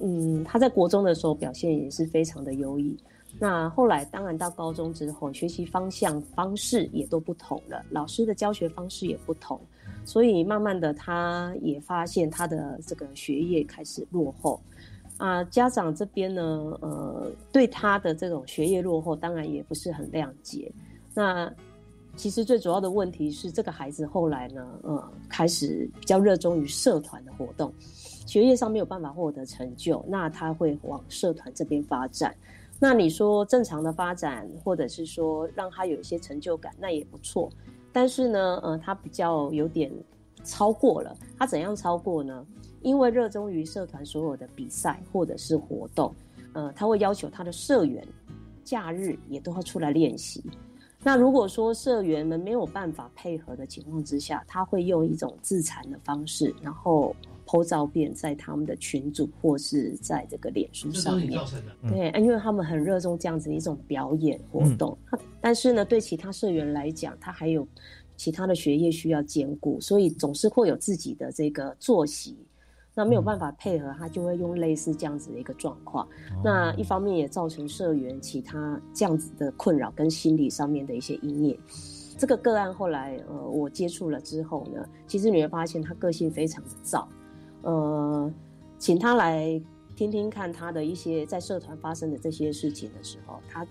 [0.00, 2.96] 嗯，他在国中的时候表现也是非常的优异。
[3.38, 9.60] 那后来当然到高中之后，学习方向方式也都不同了，老师的教学方式也不同，
[10.06, 14.58] 所以慢慢的他也发现他的这个学业开始落后。
[15.18, 16.42] 啊，家长这边呢，
[16.80, 20.70] 呃，对他的这种学业落后，当然也不是很谅解。
[21.14, 21.50] 那
[22.16, 27.72] 其实最主要的问题是，这个孩子后来呢，呃，开始比较热衷于社团的活动，
[28.26, 32.34] 学业上没有办法获得成就，那他会往社团这边发展。
[32.78, 37.50] 那你说正常的发展，或者是说让他有一些成就感，那也不错。
[37.96, 39.90] 但是呢，呃，他比较有点
[40.44, 41.16] 超过了。
[41.38, 42.46] 他怎样超过呢？
[42.82, 46.14] 因为热衷于社团所有的比赛或者是活动，
[46.52, 48.06] 呃，他会要求他的社员
[48.62, 50.44] 假日也都要出来练习。
[51.02, 57.16] 那如果说社员们没有办法配合的情况之下，他会用一种自残的方式，然后
[57.46, 61.40] 剖照片在他们的群组或是在这个脸书上面。
[61.88, 64.98] 对，因为他们很热衷这样子一种表演活动。
[65.40, 67.66] 但是呢，对其他社员来讲，他还有
[68.16, 72.36] 其他的学业需要兼顾，所以总是会有自己的这个作息。
[72.98, 76.08] 那没有办法配合，他就会用类似这样子的一个状况。
[76.42, 81.58] 那一方面也造成社员其他这样子的困扰跟心理上面的一些阴影。
[82.16, 87.06] 这个个案后来呃我接触了之后呢，其实你会发现他个性非常的躁。
[87.66, 88.32] 呃，
[88.78, 89.60] 请他来
[89.96, 93.66] 听听看他的一些在社团发生的这些事情的时候，他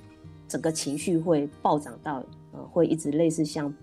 [0.47, 2.21] 整个情绪会暴涨到
[2.51, 3.73] 呃会一直类似像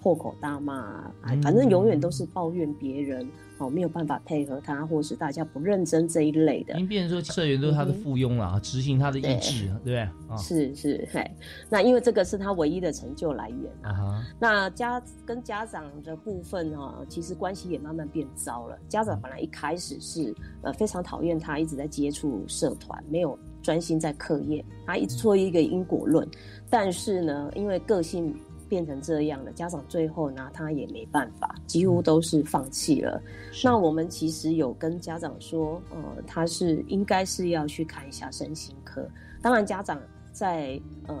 [0.00, 1.12] 破口大骂，
[1.42, 3.28] 反正永远都是抱怨别人。
[3.58, 10.00] 哦，没有办法配合他，或是大家不认真这一类的，因为变成说社员都是他的附庸了，执行他的意志，对不对？
[10.28, 11.30] 啊，是是，嘿，
[11.68, 14.24] 那因为这个是他唯一的成就来源啊。
[14.38, 18.78] 那家跟家长的部分哈，其实关系也慢慢变糟了。
[18.88, 26.26] 家长本来一开始是呃非常讨厌他，一直在接触社团，没有专心在课业，他一直做一个因果论。
[26.70, 28.34] 但是呢，因为个性。
[28.68, 33.20] 变成这样了，家长最后拿他也没办法，几乎都是放弃了。
[33.64, 39.08] 那我们其实有跟家长说，呃，他是应该是要去看一下身心科。
[39.40, 40.00] 当然，家长
[40.32, 41.18] 在呃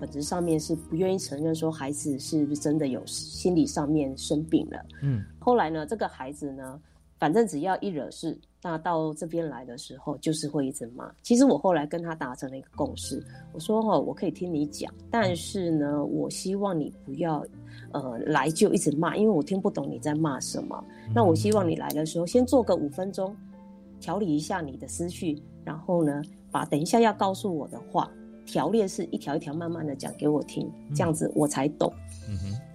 [0.00, 4.84] 本质上面是不愿意承认说孩子是不是真的有心理上面生病了。
[5.02, 6.80] 嗯，后来呢，这个孩子呢，
[7.18, 8.38] 反正只要一惹事。
[8.60, 11.08] 那到这边来的时候，就是会一直骂。
[11.22, 17.44] 其实我后来跟他达成了一个共识，我说哦，我可以听你讲，但是呢，我希望你不要，
[17.92, 20.84] 呃，来就一直骂，因为我听不懂你在骂什么。
[21.14, 23.34] 那我希望你来的时候，先做个五分钟，
[24.00, 28.10] 调理一下你的思绪，然后呢，把等一下要告诉我的话，
[28.44, 31.92] 条列是一条一条慢慢的讲给我听，这样子我才懂。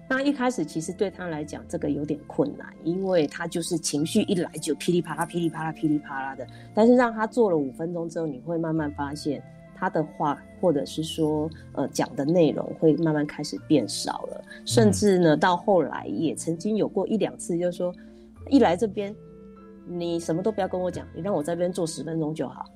[0.06, 6.46] 那一开始其实对他来讲，这个有点困难，因为他就是情绪一来就噼里啪啦、噼里啪啦、噼里啪啦的。
[6.74, 9.42] 但是让他做了五分钟之后，你会慢慢发现
[9.74, 17.92] 他的话，或者是说呃讲的内容会慢慢开始变少了，甚至呢到后来也曾经有过一两次，就是说
[18.50, 19.14] 一来这边
[19.86, 22.66] 你什么都不要跟我讲，你让我在这边坐十分钟就好。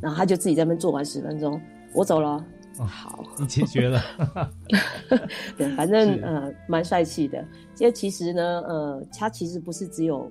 [0.00, 1.60] 然后他就自己在那边做完十分钟，
[1.92, 2.44] 我走了。
[2.78, 4.02] 好，你解决了。
[5.58, 7.38] 对，反正呃，蛮帅气的。
[7.78, 10.30] 因为其实呢，呃，他其实不是只有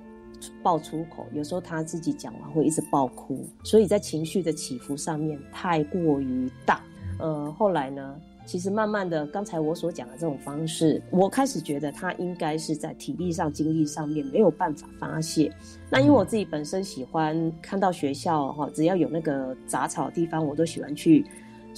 [0.63, 6.81] 爆粗口，有时候他自己讲完会一直爆哭，所以在情绪的起伏上面太过于大。
[7.19, 8.15] 呃，后来呢，
[8.45, 15.53] 其实慢慢的，刚才我所讲的这种方式，我开始觉得他应该是在体力上、精力上面没有办法发泄。
[15.89, 21.23] 那因为我自己本身喜欢看到学校哈，只要有那个杂草的地方，我都喜欢去。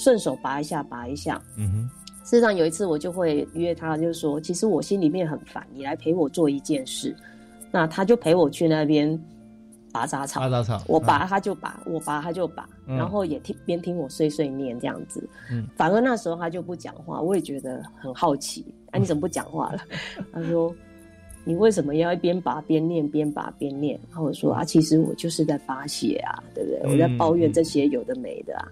[0.02, 1.40] 顺手拔一下，拔一下。
[1.56, 1.90] 嗯哼。
[2.24, 7.16] 事实上，有一次我就会约他，就是说，其实我心里面很烦，你来陪我做一件事。
[7.72, 9.20] 那他就陪我去那边
[9.92, 10.40] 拔杂草。
[10.42, 10.84] 拔杂草。
[10.88, 15.28] 我拔他就拔，我拔他就拔，然后也听边听我碎碎念这样子。
[15.52, 15.68] 嗯。
[15.76, 18.66] 反而那时候他就不讲话，我也觉得很好奇。
[18.92, 19.80] 啊，你怎么不讲话了？
[20.34, 20.74] 他说
[21.44, 26.94] ：“你为什么要一边拔边念，边拔边念？”然后我说：“啊，其实我就是在发泄啊，对不对？
[26.94, 28.68] 我在抱怨这些有的没的啊。”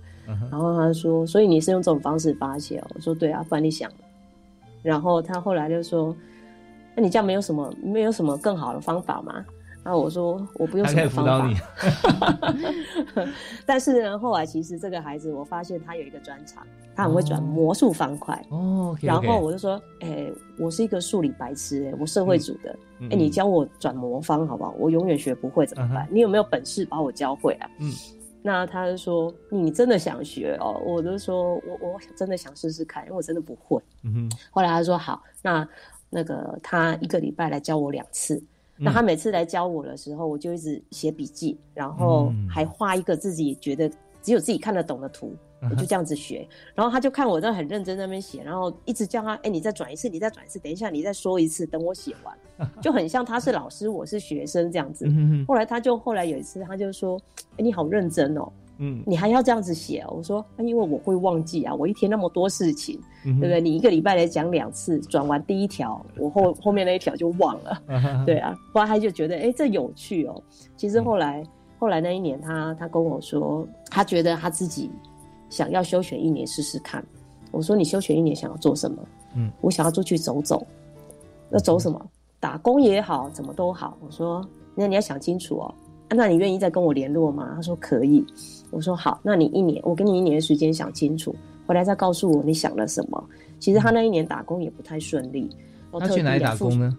[0.51, 3.91] 然后他说：“所以你是用这种方式发泄？”我说：“对啊，不然你想。”
[4.84, 6.15] 然后他后来就说
[6.95, 9.43] ：“那你这样没有什么没有什么更好的方法吗？”
[9.82, 11.49] 然后我说：“我不用什么方法。”
[13.65, 18.45] 但是呢，后来其实这个孩子，我发现他有一个专长，他很会转魔术方块。
[18.49, 18.95] 哦。
[19.01, 22.77] 然后我就说：“哎，我是一个数理白痴，哎，我社会组的，
[23.09, 24.75] 哎，你教我转魔方好不好？
[24.77, 26.07] 我永远学不会怎么办？
[26.11, 27.91] 你有没有本事把我教会啊？”嗯。
[28.42, 34.32] 那他就说：“你真的想学哦？”我就说：“我我真的想试试看，因为我真的不会。”嗯哼。
[34.52, 35.68] 后来他说：“好，那
[36.10, 38.42] 那个他一个礼拜来教我两次。
[38.82, 46.47] 那他每次来教我的时候，我就一直写笔记，然后还画一个自己觉得只有自己看得懂的图，我就这样子学。
[46.76, 55.07] 然后他就看我在很认真那边写，然后一直叫他，哎，你再转一次，你再转一次，等一下你再说一次，等我写完，就很像他是老师，我是学生这样子。
[55.47, 57.20] 后来他就后来有一次他就说，
[57.57, 58.51] 哎，你好认真哦。
[58.82, 60.05] 嗯，你还要这样子写？
[60.07, 63.60] 我说，因为我会忘记啊，我一天那么多事情，对不对？
[63.60, 67.82] 你一个礼拜来讲两次，转完第一条，我后后面那一条就忘了，
[68.26, 68.57] 对啊。
[68.74, 70.43] 后来他就觉得，哎，这有趣哦。
[70.78, 71.43] 其实后来
[71.78, 74.89] 后来那一年，他他跟我说，他觉得他自己
[75.50, 77.04] 想要休学一年试试看。
[77.52, 78.97] 我说，你休学一年想要做什么？
[79.36, 80.66] 嗯，我想要出去走走。
[81.50, 82.00] 那走什么？
[82.39, 83.97] 打工也好，怎么都好。
[84.02, 85.74] 我说，那你要想清楚哦。
[86.12, 87.52] 那你愿意再跟我联络吗？
[87.56, 88.26] 他说可以。
[88.72, 91.36] 我说好，那你一年，我给你一年的时间想清楚，
[91.68, 93.24] 回来再告诉我你想了什么。
[93.60, 95.50] 其实他那一年打工也不太顺利。
[96.00, 96.97] 他去哪里打工呢？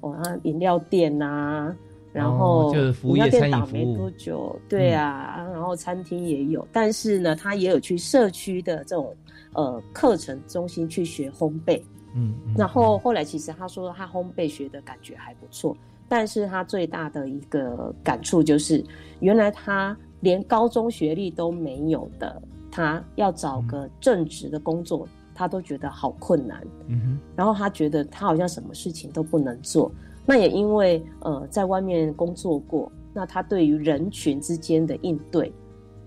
[0.00, 1.74] 哦，他饮料店呐，
[2.14, 3.92] 然后就是服务业餐饮服务。
[3.92, 9.14] 没多久，对啊，然后餐厅也有，但是呢，他也有去社区的这种
[9.52, 11.82] 呃课程中心去学烘焙。
[12.14, 15.76] 嗯，然后后来其实他说他烘焙学的感觉还不错，
[16.08, 18.82] 但是他最大的一个感触就是，
[19.20, 19.94] 原来他。
[20.20, 22.40] 连高中学历都没有的
[22.70, 26.66] 他，要找个正职的工作，他都觉得好困难。
[26.86, 29.92] 嗯哼，然后他觉得他好像什么事情都不能做。
[30.26, 35.52] 那也因为呃，在外面工作过，那他对于人群之间的应对，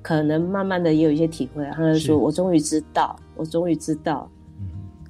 [0.02, 1.64] 可能慢慢的也有一些体会。
[1.74, 4.30] 他就说：“我终于知道，我终于知道，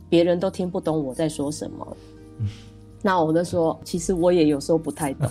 [0.10, 1.97] 别人都听不懂我在说什么。”
[3.08, 5.30] 那我就说，其实我也有时候不太懂。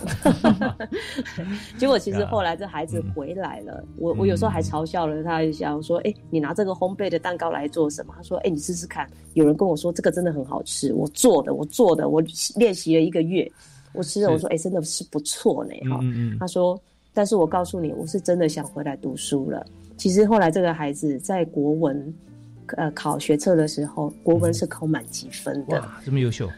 [1.77, 12.19] 结果其实后来这孩子回来了，我我有时候还嘲笑了他一下，我说：“哎，你拿这个烘焙的蛋糕来做什么？”他说：“哎，你试试看。”有人跟我说这个真的很好吃，我做的，我做的，我
[12.55, 13.47] 练习了一个月，
[13.93, 15.99] 我吃了，我说：“哎，真的是不错呢。”哈，
[16.39, 16.81] 他说
[17.13, 19.63] ：“但是我告诉你，我是真的想回来读书了。”
[19.97, 22.11] 其实后来这个孩子在国文
[22.75, 26.49] 呃考学测的时候，国文是考满级分的，这么优秀。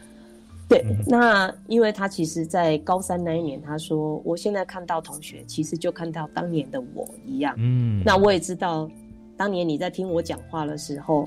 [0.70, 8.88] 对，那因为他其实，在高三那一年，他说：“我现在看到同学，其实就看到当年的我一样。”嗯，那我也知道，
[9.36, 11.26] 当年你在听我讲话的时候，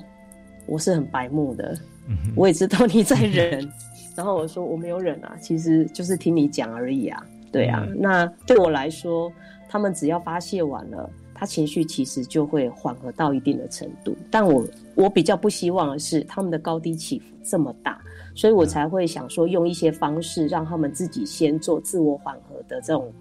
[0.65, 1.77] 我是很白目的。
[2.07, 3.69] 嗯，我也知道你在忍，
[4.15, 7.21] 然后我说我没有忍啊，其实就是听你讲而已啊。
[7.51, 9.29] 对啊，那对我来说，
[9.67, 14.15] 他们只要发泄完了，他情绪其实就会缓和到一定的程度。
[14.31, 14.65] 但我
[14.95, 18.01] 我比较不希望的是，他们的高低起伏这么大。
[18.35, 23.11] 所以我才会想说，用一些方式让他们自己先做自我缓和的这种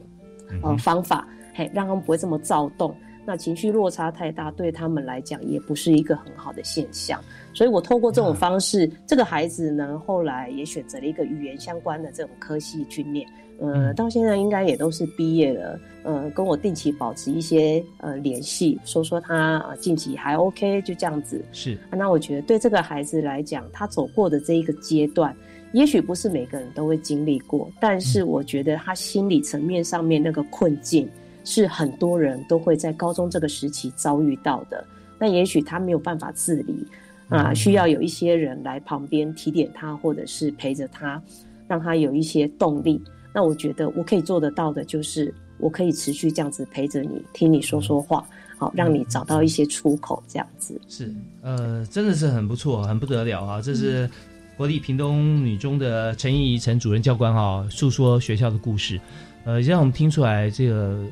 [0.62, 2.94] 呃方法，嘿，让他们不会这么躁动。
[3.24, 7.22] 那情绪落差太大，对他们来讲也不是一个很好的现象。
[7.54, 13.24] 所以我透过这种方式，这个孩子呢，后来也选择了一个语言相关的这种科系去念。
[13.62, 15.78] 呃，到现在应该也都是毕业了。
[16.02, 21.40] 呃，跟我定期保持一些呃联系，说说他呃近期还 OK，就这样子。
[21.52, 21.78] 是。
[21.92, 25.32] 那我觉得对这个孩子来讲，他走过的这一个阶段，
[25.72, 31.08] 也许不是每个人都会经历过，但是我觉得他心理层面上面那个困境，
[31.44, 34.84] 是很多人都会在高中这个时期遭遇到的。
[35.20, 36.84] 那也许他没有办法自理，
[37.28, 41.22] 啊，需要有一些人来旁边提点他，或者是陪着他，
[41.68, 43.00] 让他有一些动力。
[43.34, 48.24] 那我觉得我可以做得到的，就是我可以持续这样子陪着你，听你说说话，
[48.58, 53.62] 好让你找到一些出口，这样子是呃，真的是很不错，很不得了啊！
[53.62, 54.08] 这是
[54.56, 59.00] 国立屏东女中的陈怡陈主任教官啊，诉说学校的故事，
[59.44, 61.02] 呃，让我们听出来这个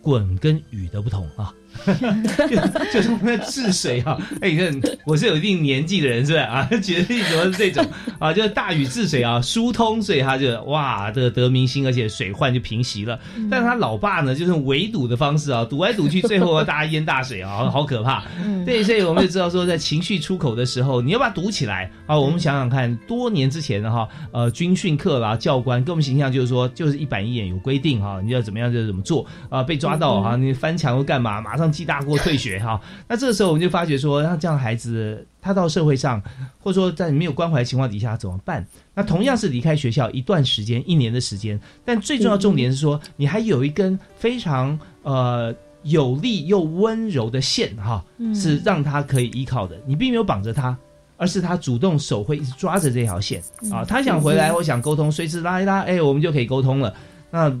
[0.00, 1.54] 滚跟雨的不同啊。
[1.84, 4.16] 就 就是那治水啊！
[4.40, 6.68] 哎，你看我是有一定年纪的人，是不是啊？
[6.82, 7.84] 举的例子是这种
[8.20, 13.18] 啊，就是大禹治水啊，疏通，所以他就哇，这个得民心，而且水患就平息了。
[13.50, 18.22] 但是他老爸呢，就是围堵的方式啊，堵来堵去，最后大家淹大水啊，好可怕。
[18.64, 22.16] 对，所以我们就知道说，在情绪出口的时候，你要把它堵起来啊。
[22.16, 29.64] 我们想想看，多年之前的哈，呃，军训课啦，教官跟我们形象就是说，就是一板一眼，有规定哈，你要怎么样就怎么做啊。
[29.64, 31.40] 被抓到啊，你翻墙又干嘛？
[31.40, 31.61] 马上。
[31.70, 36.20] 记大过退学哈， 那这个时候我们就发觉说，那这样的孩子，他到社会上，
[36.58, 38.66] 或者说在没有关怀的情况底下怎么办？
[38.94, 48.04] 那同样是离开学校一段时间，一年的时间，但最重要重点是说，你还有一根非常呃有力又温柔的线哈，
[48.34, 49.76] 是让他可以依靠的。
[49.86, 50.76] 你并没有绑着他，
[51.16, 53.84] 而是他主动手会一直抓着这条线啊。
[53.84, 56.94] 他想回来，我想沟通，随时拉一拉，哎，我们就可以沟通了。
[57.30, 57.54] 那。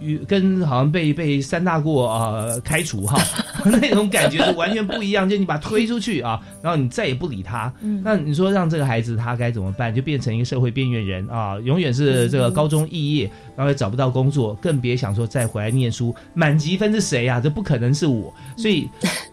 [0.00, 3.16] 与跟好像被被三大过啊开除哈
[3.64, 9.94] 那种感觉是完全不一样，就你把他推出去啊， 然后你再也不理他，那你说让这个孩子他该怎么办？
[9.94, 16.14] 就变成一个社会边缘人啊，永远是这个高中肄业，然后也找不到工作，更别想说再回来念书。
[16.34, 17.40] 满级分是谁啊？
[17.40, 18.88] 这不可能是我，所以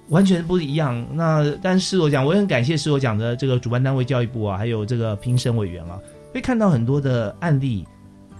[0.09, 1.05] 完全不一样。
[1.13, 5.97] 那但是我讲，我也很感谢是我讲的这个主办单位教育部啊，还有这个评审委员啊，
[6.33, 7.85] 会看到很多的案例。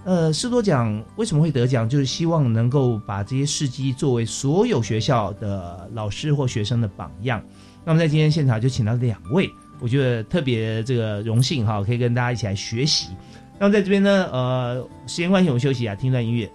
[0.04, 1.88] 呃，师多奖为什么会得奖？
[1.88, 7.41] 就是希望能够把这些事迹作为所有学校的老师或学生的榜样。
[7.86, 9.49] 那么在今天现场就请到两位，
[9.80, 13.10] 我觉得特别这个荣幸哈，可以跟大家一起来学习。
[13.60, 16.52] 那么在这边呢，呃，时间关系我们休息啊，听段音乐。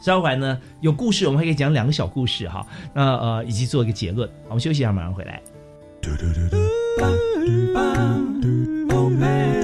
[0.00, 2.66] 稍后来呢，有故事我们还可以讲两个小故事哈。
[2.92, 4.28] 那呃，以及做一个结论。
[4.48, 5.40] 我们休息一下，马上回来。
[8.90, 9.63] Open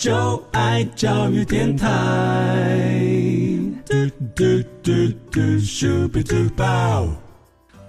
[0.00, 1.86] 就爱教育电台。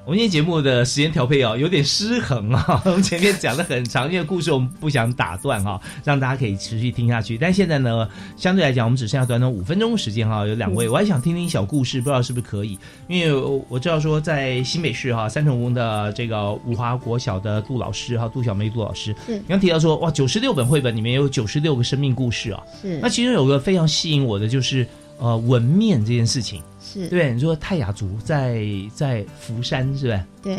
[0.03, 2.81] 我们今天节目的时间调配哦，有点失衡啊。
[2.85, 7.37] 我们前面讲的很长，因为故事我们不想打断哈，让大家可以持续听下去。
[7.37, 10.45] 但现在呢，相对来讲，我们只剩下短短五分钟时间哈。
[10.47, 12.79] 有两位，我还想听听小故事，不知道是不是可以？
[13.07, 22.63] 因为我知道说，在新北市哈三重宫的这个五华国小的杜老师哈，杜小梅杜老师，是刚提到说，哇，九十六本绘本里面有九十六个生命故事啊。
[22.81, 24.85] 是那其中有个非常吸引我的，就是
[25.19, 26.59] 呃纹面这件事情。
[26.91, 30.25] 是对，你说泰雅族在在福山是吧？
[30.41, 30.57] 对，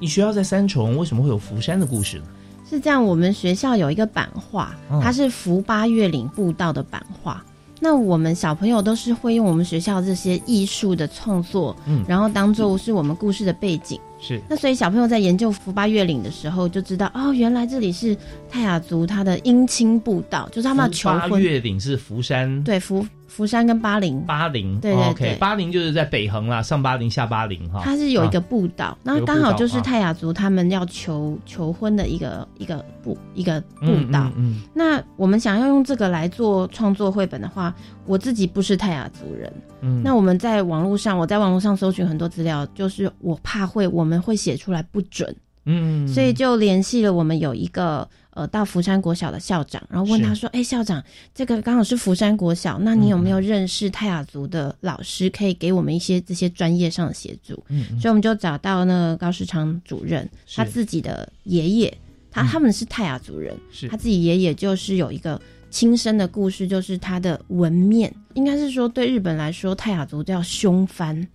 [0.00, 2.24] 你学校在三重，为什么会有福山的故事呢？
[2.68, 3.02] 是这样。
[3.02, 7.44] 我们学校有一个版画，嗯它是福八月岭步道的版画。
[7.80, 14.00] 那我们小朋友都是会用我们学校这些艺术的创作，嗯然后当做是我们故事的背景。
[14.20, 18.16] 是那所以小朋友在研究福八月岭的时候，就知道哦，原来这里是
[18.50, 21.40] 泰雅族他的姻亲步道，就是他们要求八婚。
[21.40, 25.34] 月岭是福山，对，福福山跟巴陵，巴陵，对对对。
[25.36, 27.82] 巴陵就是在北横啦，上巴陵下巴陵哈。
[27.84, 34.32] 它是有一个啊步道，那刚好就是泰雅族他们要求求婚的一个一个步一个步嗯道。
[34.36, 37.72] 嗯那我们想要用这个来做创作绘本的话，
[38.06, 39.52] 我自己不是泰雅族人，
[39.82, 48.08] 嗯，那我们在网络上，我在网络上搜寻很多资料，就是我怕会我们会写出来不准，嗯，所以就联系了我们有一个
[48.38, 51.02] 呃到福山国小的校长，然后问他说：“哎、校长，
[51.34, 58.00] 这个刚好是福山国小，那你有没有认识泰雅族的老师，可以给我们一些这些专业上的协助？”嗯嗯。
[58.00, 61.92] 所以我们就找到那个高世昌主任，他自己的爷爷，
[62.30, 62.46] 他、嗯。
[62.46, 63.88] 他们是泰雅族人，是。
[63.88, 71.26] 他自己爷爷就是有一个亲身的故事，就是他的纹面，应该是说对日本来说，泰雅族叫凶番。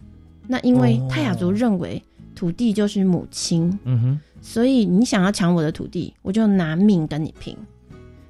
[0.47, 1.07] 那因为哦。
[1.11, 2.01] 泰雅族认为
[2.33, 7.57] 土地就是母亲，嗯哼，所以你想要抢我的土地，我就拿命跟你拼。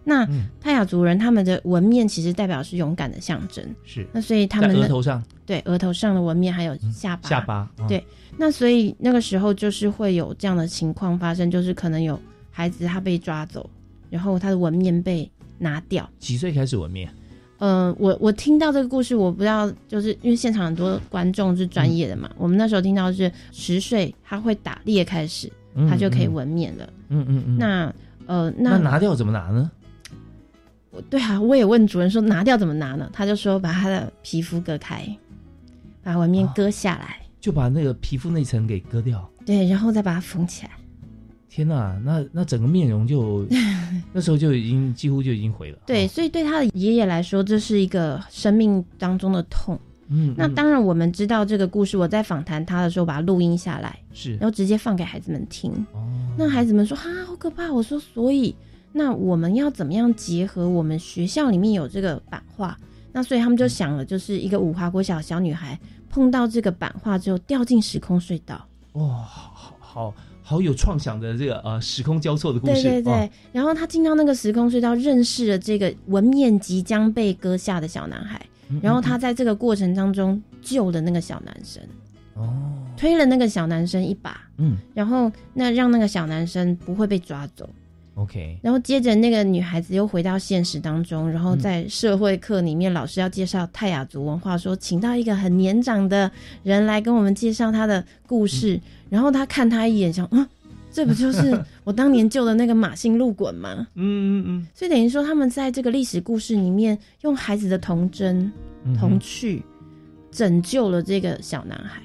[0.06, 0.46] 那嗯。
[0.62, 4.08] 泰雅族人他们的纹面其实代表是勇敢的象征，是。
[4.14, 5.22] 那所以他们的额头上。
[5.46, 8.02] 对额头上的纹面还有下巴，下巴，啊对
[8.38, 12.18] 那所以那个时候就是会有这样的情况发生，就是可能有
[12.50, 13.70] 孩子他被抓走，
[14.10, 16.10] 然后他的纹面被拿掉。
[16.18, 17.10] 几岁开始纹面？
[17.58, 26.90] 呃，我我听到这个故事，我不知道，就是因为现场很多观众是专业的嘛，我们那时候听到是十岁他会打猎开始，嗯他就可以嗯纹面了。
[27.10, 27.94] 嗯嗯嗯，那
[28.26, 29.70] 呃，那那拿掉怎么拿呢？
[30.92, 33.10] 我对啊，我也问主人说拿掉怎么拿呢？
[33.12, 35.06] 他就说把他的皮肤割开，
[36.04, 39.28] 把纹面割下来，就把那个皮肤那层给割掉。
[39.46, 40.72] 对，然后再把它缝起来。
[41.50, 43.46] 天呐，那那整个面容就
[44.14, 45.78] 那时候就已经几乎就已经毁了。
[45.86, 49.80] 对，哦，所以对他的爷爷来说，这是一个生命当中的痛。
[50.14, 55.72] 嗯，嗯那当然，我们知道这个故事，我在访谈他的时候把它录音下来，是然后直接放给孩子们听。
[55.94, 56.06] 哦，
[56.38, 58.56] 那孩子们说：“哈，好可怕！”我说：“所以，
[58.92, 62.78] 那我们要怎么样结合我们学校里面有这个版画？
[63.12, 68.68] 那所以他们就想了，就是一个五华国小小女孩碰到这个版画之后掉进时空隧道。
[68.94, 72.74] 哇，好好好好有创想的这个呃时空交错的故事。
[72.74, 78.50] 对对对，哦然后他进到那个时空隧道，认识了这个文面即将被割下的小男孩，嗯
[78.82, 81.84] 然后他在这个过程当中救了那个小男生，
[82.36, 82.52] 哦，
[82.98, 84.78] 推了那个小男生一把，嗯。
[84.94, 87.70] 然后那让那个小男生不会被抓走。
[88.16, 100.48] ，OK，然后接着那个女孩子又回到现实当中，然后在社会课里面，老师要介绍泰雅族文化，说请到一个很年长的人来跟我们介绍他的故事，然后他看他一眼，想，嗯，
[100.94, 103.88] 这不就是 我当年救的那个马姓路滚吗？
[103.96, 108.52] 嗯嗯嗯所以等于说，他们在这个历史故事里面，用孩子的童真、
[108.86, 109.64] 嗯，童趣，
[110.32, 112.02] 拯救了这个小男孩。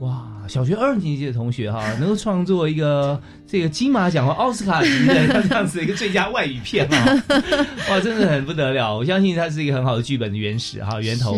[0.00, 3.20] 哇，小学二年级的同学哈，能够创作一个
[3.50, 7.24] 这个金马奖和奥斯卡级的 这样子一个最佳外语片啊，
[7.88, 8.94] 哇，真的很不得了！
[8.94, 11.34] 我相信它是一个很好的剧本的原始哈源头。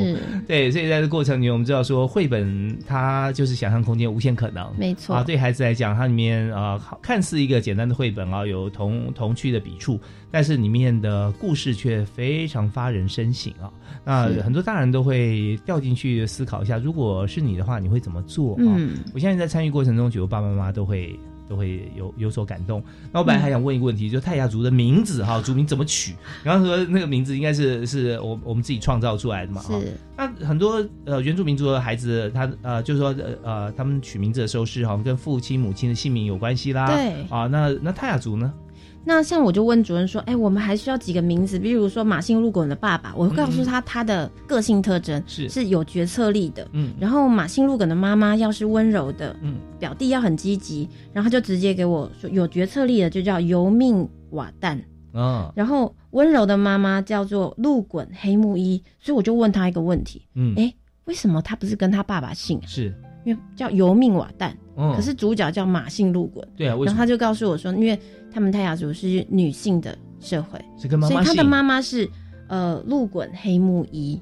[0.49, 5.23] 对，所以在这过程里面，我们知道说绘本它就是想象空间无限可能，没错啊。
[5.23, 9.97] 对孩子来讲，它里面啊看似一个简单的绘本啊，有童童趣的笔触，
[10.33, 13.71] 但是里面的故事却非常发人深省啊。
[14.05, 18.57] 那很多大人都会掉进去思考一下，如果是你的话，你会怎么做？
[18.59, 21.17] 嗯，我相信在参与过程中，许多爸爸妈妈都会
[21.51, 22.81] 都会有有所感动。
[23.13, 26.15] 那我本来还想问一个问题，就泰雅族的名字哈，族名怎么取？
[26.45, 29.61] 然后说那个名字应该是是我我们自己创造出来的嘛？
[29.61, 29.81] 哈。
[30.17, 36.87] 那很多呃原住民族的孩子，他呃就是说呃他们取名字的时候是好像跟父亲母亲的姓名有关系啦。
[36.87, 37.27] 对。
[37.29, 38.53] 啊，那那泰雅族呢？
[39.03, 45.49] 那像我就问主任说，哎，我们还需要几个名字，比如说马姓鹿滚的爸爸，我会告诉他他的个性特征是。
[45.49, 54.79] 是有决策力的，嗯，然后马姓鹿梗的妈妈要是温柔的，嗯，表弟要很积极，然后他就直接给我说有决策力的就叫由命瓦旦，
[55.15, 60.73] 嗯，然后温柔的妈妈叫做鹿滚黑木一，所以我就问他一个问题，嗯，哎，
[61.07, 62.61] 为什么他不是跟他爸爸姓？
[62.67, 62.95] 是。
[63.23, 64.51] 因为叫由命瓦旦，
[64.97, 66.43] 可是主角叫马姓路滚。
[66.57, 68.01] 对啊，然后他就告诉我说，因为
[68.33, 72.09] 他们泰雅族是女性的社会，是跟妈妈所以他的妈妈是
[72.49, 74.21] 呃鹿滚黑木一。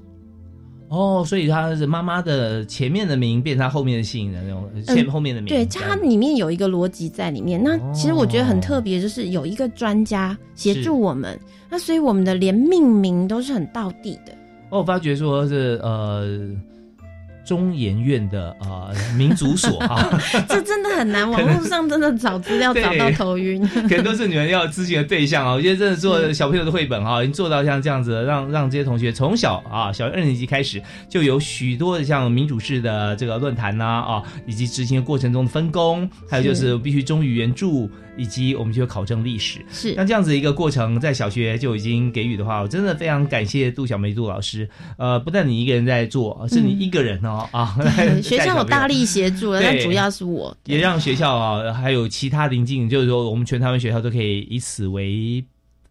[0.88, 5.48] 哦，所以他是妈妈的前面的名变他后面的姓的那种前后面的名。
[5.48, 7.62] 对，它里面有一个逻辑在里面。
[7.62, 11.38] 那其实我觉得很特别，就是有一个专家协助我们，
[11.68, 14.32] 那所以我们的连命名都是很到地的。
[14.70, 16.50] 哦，我发觉说是呃。
[17.48, 25.54] 中研院的啊民族所 啊，这真的很难，网络上真的找资料找到头晕，可能都是你们要咨询的对象啊。
[25.54, 37.88] 我觉得真的做小朋友的绘本哈，已经做到像这样子，让让这些同学从小啊，小学二年级开始就有许多的像民主式的这个论坛呐啊，以及执行的过程中的分工，还有就是必须忠于原著。
[38.18, 39.94] 以及我们就考证历史，是。
[39.94, 44.68] 那这样子一个过程，在小学就已经给予的话，我真的非常感谢杜小梅杜老师。
[44.98, 47.78] 呃，不但你一个人在做，是你一个人哦 啊，
[48.22, 55.44] 学校有大力协助，但主要是我，也让学校啊还有其他邻近，就是说我们全台湾学校都可以以此为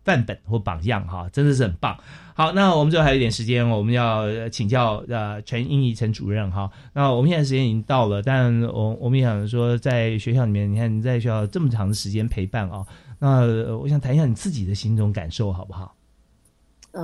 [0.07, 1.99] 范本或榜样哈，真的是很棒。
[2.33, 6.71] 好，那我们最后还有一点时间，我们要请教呃陈英仪陈主任哈。
[6.93, 12.85] 那我们现在时间已经到了，但我我们也想说，在学校里面，你看你在学校这么长的时间陪伴啊，
[13.19, 15.93] 那我想谈一下你自己的心中感受好不好？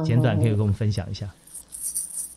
[0.05, 1.29] 简短可以跟我们分享一下。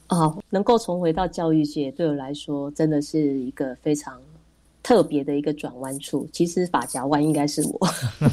[0.08, 4.20] 哦，能够重回到教育界，对我来说真的是一个非常。
[4.86, 7.88] 特别的一个转弯处，其实发夹弯应该是我。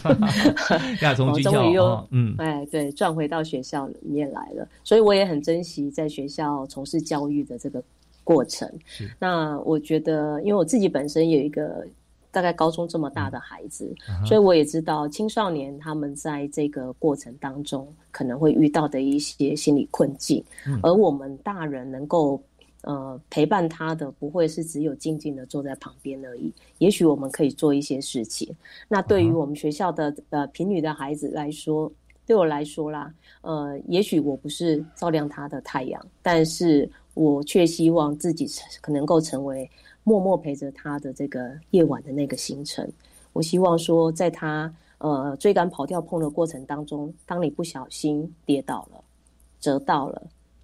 [1.18, 7.82] 从终于又嗯，哎，对，转回到学校里面来了，所以我也很珍惜在学校从事教育的这个
[8.24, 8.72] 过程。
[9.18, 11.84] 那我觉得，因为我自己本身有一个
[12.30, 13.92] 大概高中这么大的孩子，
[14.24, 20.44] 所以我也知道青少年他们在这个过程当中可能会遇到的一些心理困境，
[20.84, 22.40] 而我们大人能够。
[22.84, 26.52] 呃，陪伴他的不会是只有静静的坐在旁边而已。
[26.78, 28.54] 也许我们可以做一些事情。
[28.88, 31.92] 那对于我们学校的呃贫女的孩子来说，
[32.26, 38.48] 对我来说啦，呃，也许我不是照亮他的太阳，但是我却希望自己
[38.82, 39.70] 可能够成为
[40.04, 42.92] 默默陪着他的这个夜晚的那个星辰。
[43.32, 49.04] 我希望说，在他呃追赶跑跳碰的过程当中，当你不小心跌倒了，
[49.60, 50.22] 折到了。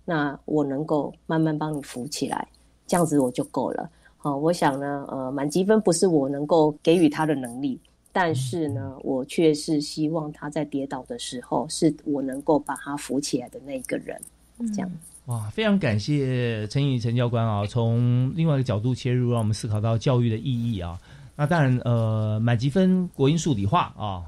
[0.09, 2.47] 那我能够慢慢帮你扶起来，
[2.87, 3.87] 这样子我就够了。
[4.17, 7.79] 好，我想呢，呃，满积分不是我能够给予他的能力，
[8.11, 14.19] 但是呢，我却是希望他在跌倒的时候，是我能够把他扶起来的那一个人。
[14.73, 14.91] 这样
[15.27, 20.99] 哇，非常感谢陈宇陈教官啊，从另外一个角度切入，让我们思考到教育的意义啊。
[21.35, 24.25] 那当然，呃，满积分国英数理化啊，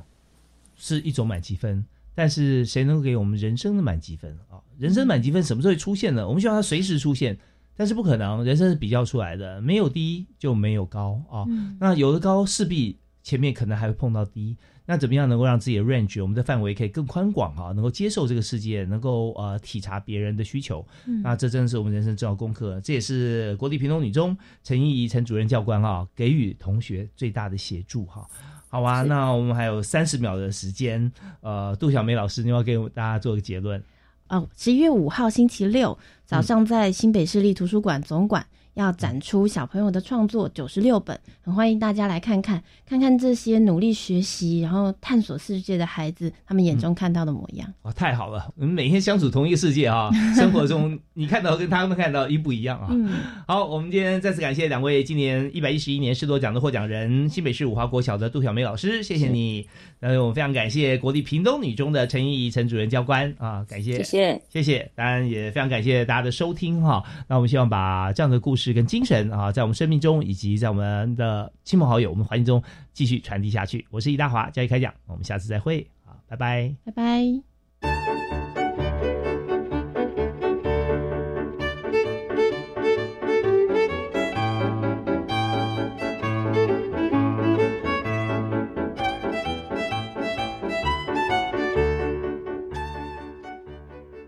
[0.78, 1.84] 是一种满积分。
[2.14, 4.60] 但是谁能够给我们人生的满积分啊？
[4.78, 6.28] 人生满积分什么时候会出现呢？
[6.28, 7.38] 我们希望它随时出现，
[7.76, 11.46] 但是不可能，人生是比较出来的，没有低就没有高啊。
[11.80, 14.58] 那有的高势必前面可能还会碰到低，
[14.88, 17.72] 那怎么样能够让自己的 range 我们的范围可以更宽广啊？
[17.72, 20.86] 能够接受这个世界，能够呃体察别人的需求，
[21.24, 22.82] 那这真的是我们人生重要功课。
[22.82, 28.28] 这也是国立平东女中陈怡怡陈主任教官啊给予同学最大的协助哈。
[28.72, 31.12] 好啊，那我们还有三十秒的时间。
[31.42, 33.84] 呃，杜小梅老师，你要给大家做个结论。
[34.30, 47.74] 哦，十一月五号星期六早上，在新北市立图书馆总馆要展出小朋友的创作九十六本，很欢迎大家来看看，看看这些努力学习然后探索世界的孩子，他们眼中看到的模样。
[47.82, 48.52] 哇，太好了！
[48.56, 52.88] 我们每天相处同一个世界啊，生活中你看到跟他们看到一不一样啊。
[52.92, 53.10] 嗯，
[53.48, 59.68] 好，我们今天再次感谢两位今年一百一十一年师铎奖的获奖人，新北市五华国小的杜小梅老师，谢谢你。
[60.00, 64.92] 那我们非常感谢国立屏东女中的陈怡怡陈主任教官啊，感谢，谢谢，谢谢。
[64.96, 67.04] 当然也非常感谢大家的收听哈。
[67.28, 72.62] 那我们希望把这样的故事跟精神啊，在我们生命中以及在我们的亲朋好友、我们环境中
[72.94, 73.86] 继续传递下去。
[73.90, 77.51] 我是易大华，教育开讲，我们下次再会啊，拜拜，拜拜。